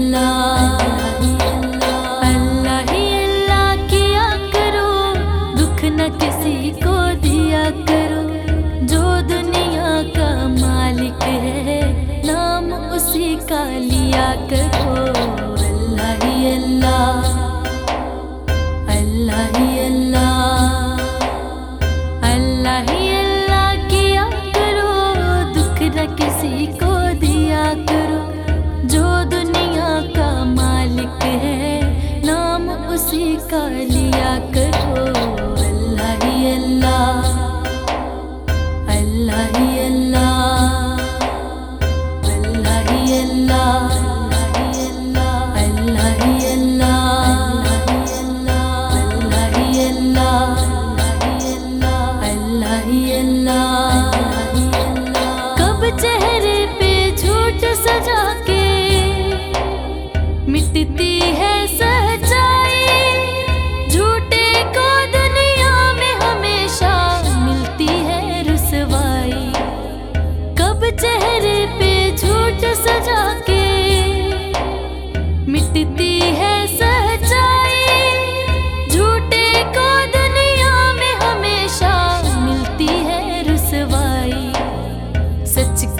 trở 14.51 14.57
cô 14.73 15.50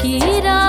की 0.03 0.39
रात 0.41 0.60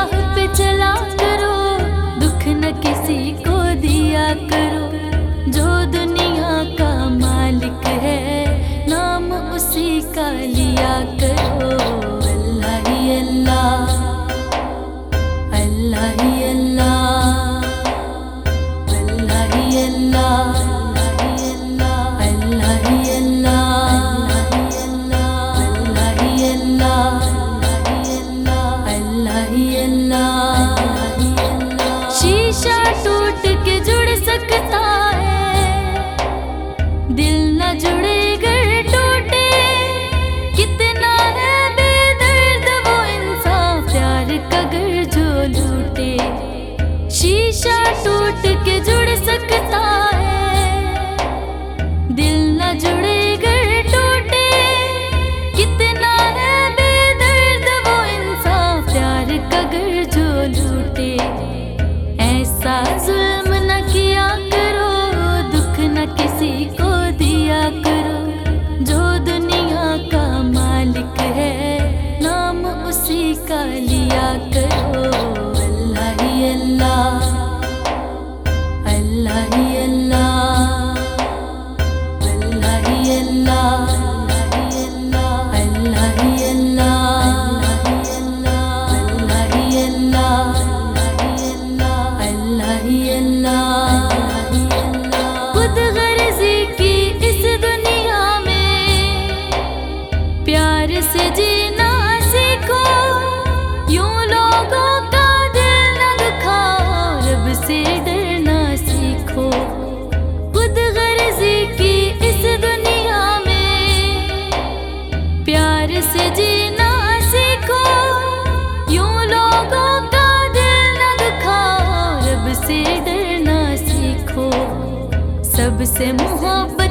से 126.03 126.11
मोहब्बत 126.13 126.82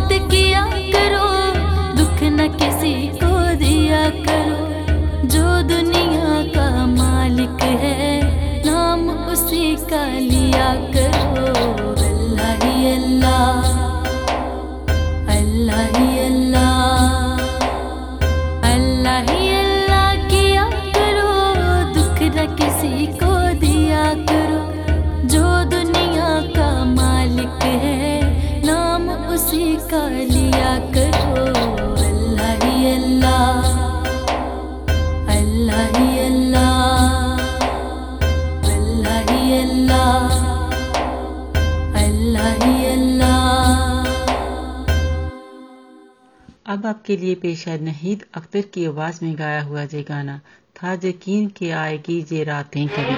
आपके 46.92 47.18
लिए 47.18 47.36
पेश 47.36 47.68
है 47.68 47.84
नहीद 47.84 48.24
अख्तर 48.34 48.62
की 48.74 48.86
आवाज़ 48.86 49.20
में 49.26 49.38
गाया 49.40 49.62
हुआ 49.62 49.84
ये 49.84 50.02
गाना। 50.04 50.40
था 50.78 50.94
यकीन 51.06 51.48
के 51.48 51.72
आएगी 51.72 52.20
ये 52.32 52.44
रातें 52.44 52.88
कभी। 52.88 53.16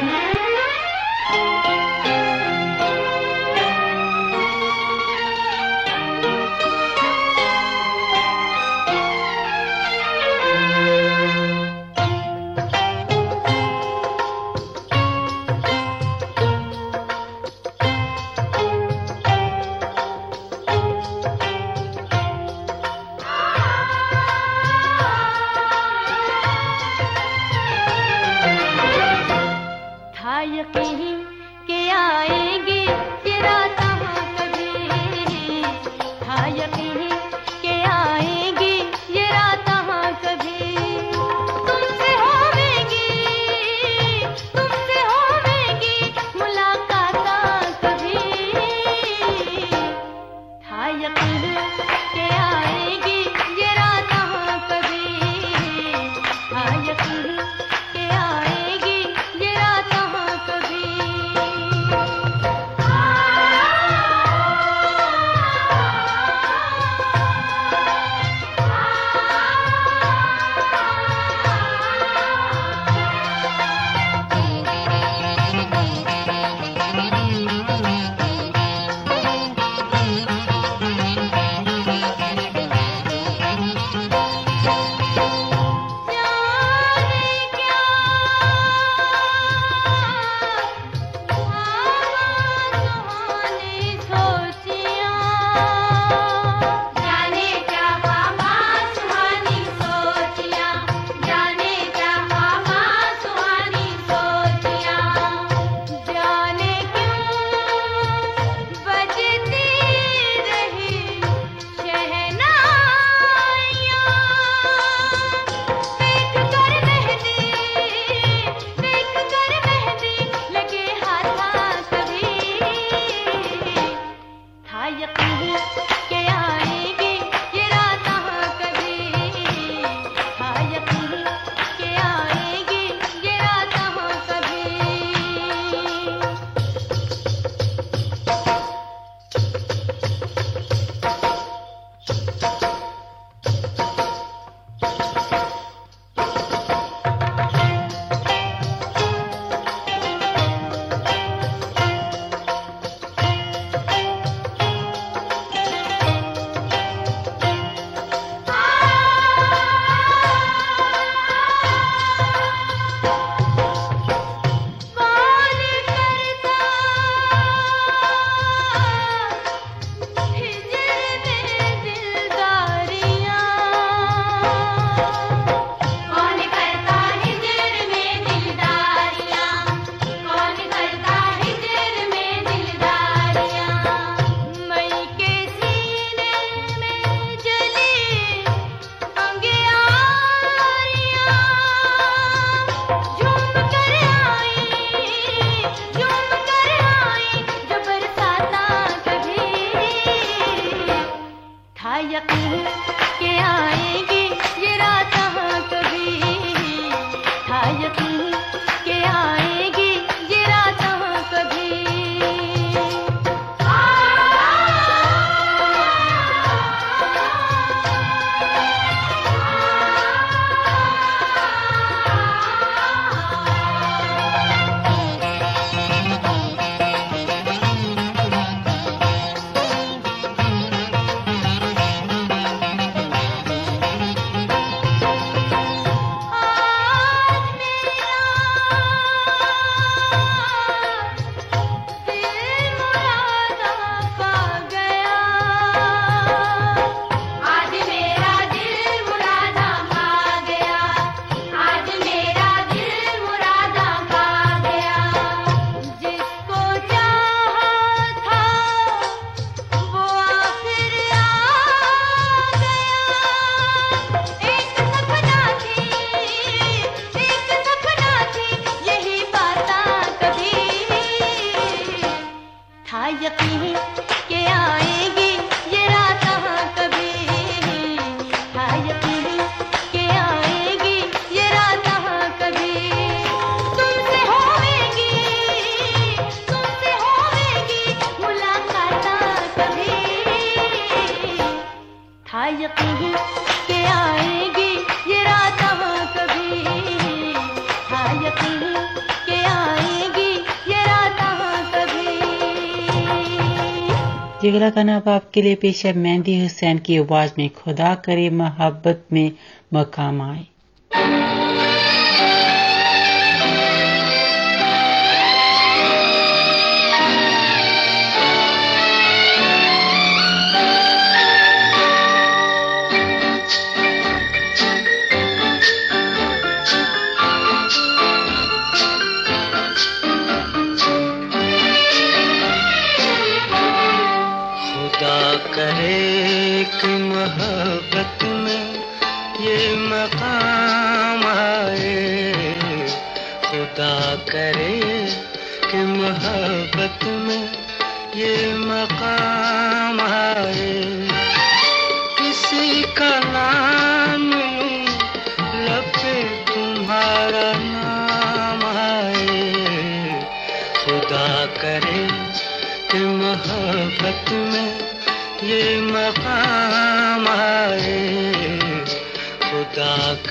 अगला 304.63 304.75
गाना 304.75 304.95
अब 304.95 305.09
आपके 305.09 305.41
लिए 305.41 305.55
पेश 305.55 305.85
है, 305.85 305.93
मेहंदी 305.93 306.41
हुसैन 306.41 306.77
की 306.77 306.97
आवाज़ 306.97 307.31
में, 307.37 307.49
खुदा 307.49 307.95
करे 307.95 308.29
मोहब्बत 308.29 309.05
में 309.13 309.31
मकाम 309.73 310.21
आए। 310.21 310.45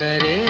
करे। 0.03 0.41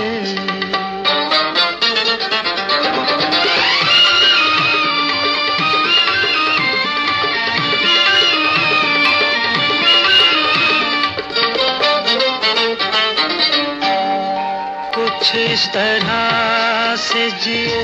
कुछ 14.94 15.34
इस 15.36 15.66
तरह 15.68 16.96
से 17.02 17.30
जिए 17.44 17.82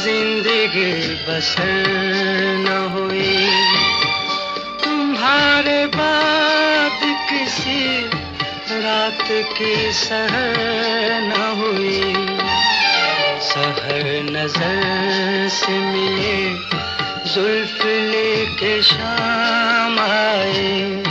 ज़िंदगी 0.00 0.92
बसर 1.26 1.72
न 2.66 2.76
हुई। 2.94 3.36
तुम्हारे 4.84 5.86
बाद 5.96 6.98
किसी 7.30 8.19
रात 8.72 9.28
की 9.30 9.92
सहर 9.92 10.56
न 11.20 11.32
हुई। 11.58 12.14
सहर 13.40 14.22
नज़र 14.22 15.48
से 15.48 15.72
मिले, 15.72 16.54
जुल्फ 17.34 17.84
लेके 17.86 18.82
शाम 18.82 19.98
आए। 19.98 21.02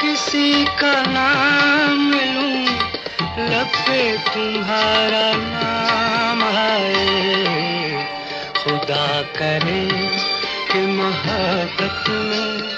किसी 0.00 0.64
का 0.64 1.02
नाम 1.02 2.12
लूँ, 2.12 2.66
लब 3.50 3.66
पे 3.66 4.18
तुम्हारा 4.18 5.32
नाम 5.36 6.42
आए। 6.42 8.06
खुदा 8.64 9.22
करे 9.22 9.88
कि 10.72 10.78
मोहब्बत 10.78 12.04
में 12.10 12.76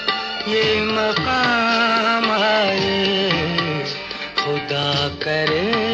ये 0.49 0.81
मकाम 0.81 2.31
आए। 2.31 3.48
करे 5.09 5.88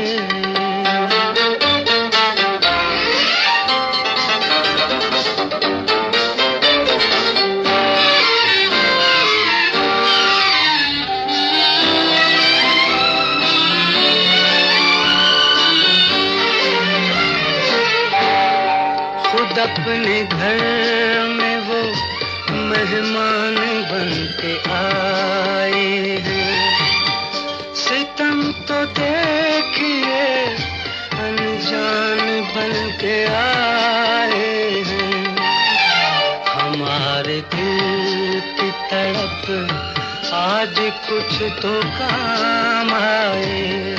कुछ 40.94 41.42
तो 41.62 41.82
काम 41.82 42.94
आए। 42.94 43.96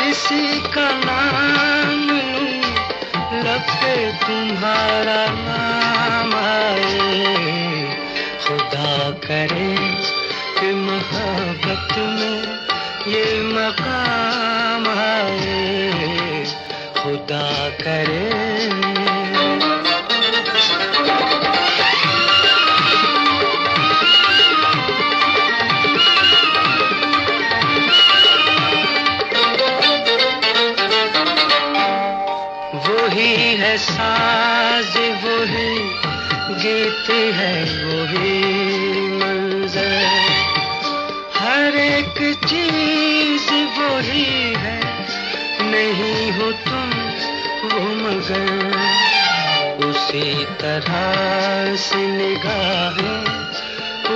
किसी 0.00 0.60
का 0.60 0.90
नाम 0.90 2.18
पे 3.60 4.12
तुम्हारा 4.12 5.26
नाम 5.26 6.34
आए। 6.34 7.96
खुदा 8.46 9.10
करे 9.10 9.76
कि 10.60 10.74
मोहब्बत 10.74 11.98
में 11.98 12.42
ये 13.12 13.42
मकाम 13.42 14.88
आए। 14.88 16.44
खुदा 17.02 17.68
करे 17.68 18.47
है 33.68 33.78
साज, 33.78 34.96
वही 34.96 35.78
गीत 36.54 37.10
है, 37.10 37.64
वही 37.64 38.42
मंजर। 39.10 40.08
हर 41.36 41.76
एक 41.76 42.34
चीज़ 42.44 43.52
वही 43.52 44.54
है, 44.56 44.80
नहीं 45.60 46.32
हो 46.32 46.52
तुम 46.52 46.90
वो 47.68 47.88
मगर। 47.94 48.76
उसी 49.86 50.44
तरह 50.44 51.76
से 51.76 51.96
निगाहें, 51.96 53.24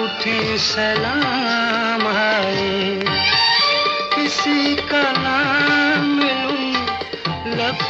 उठी 0.03 0.59
सलाम 0.59 2.07
आए 2.07 3.02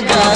जगा 0.00 0.35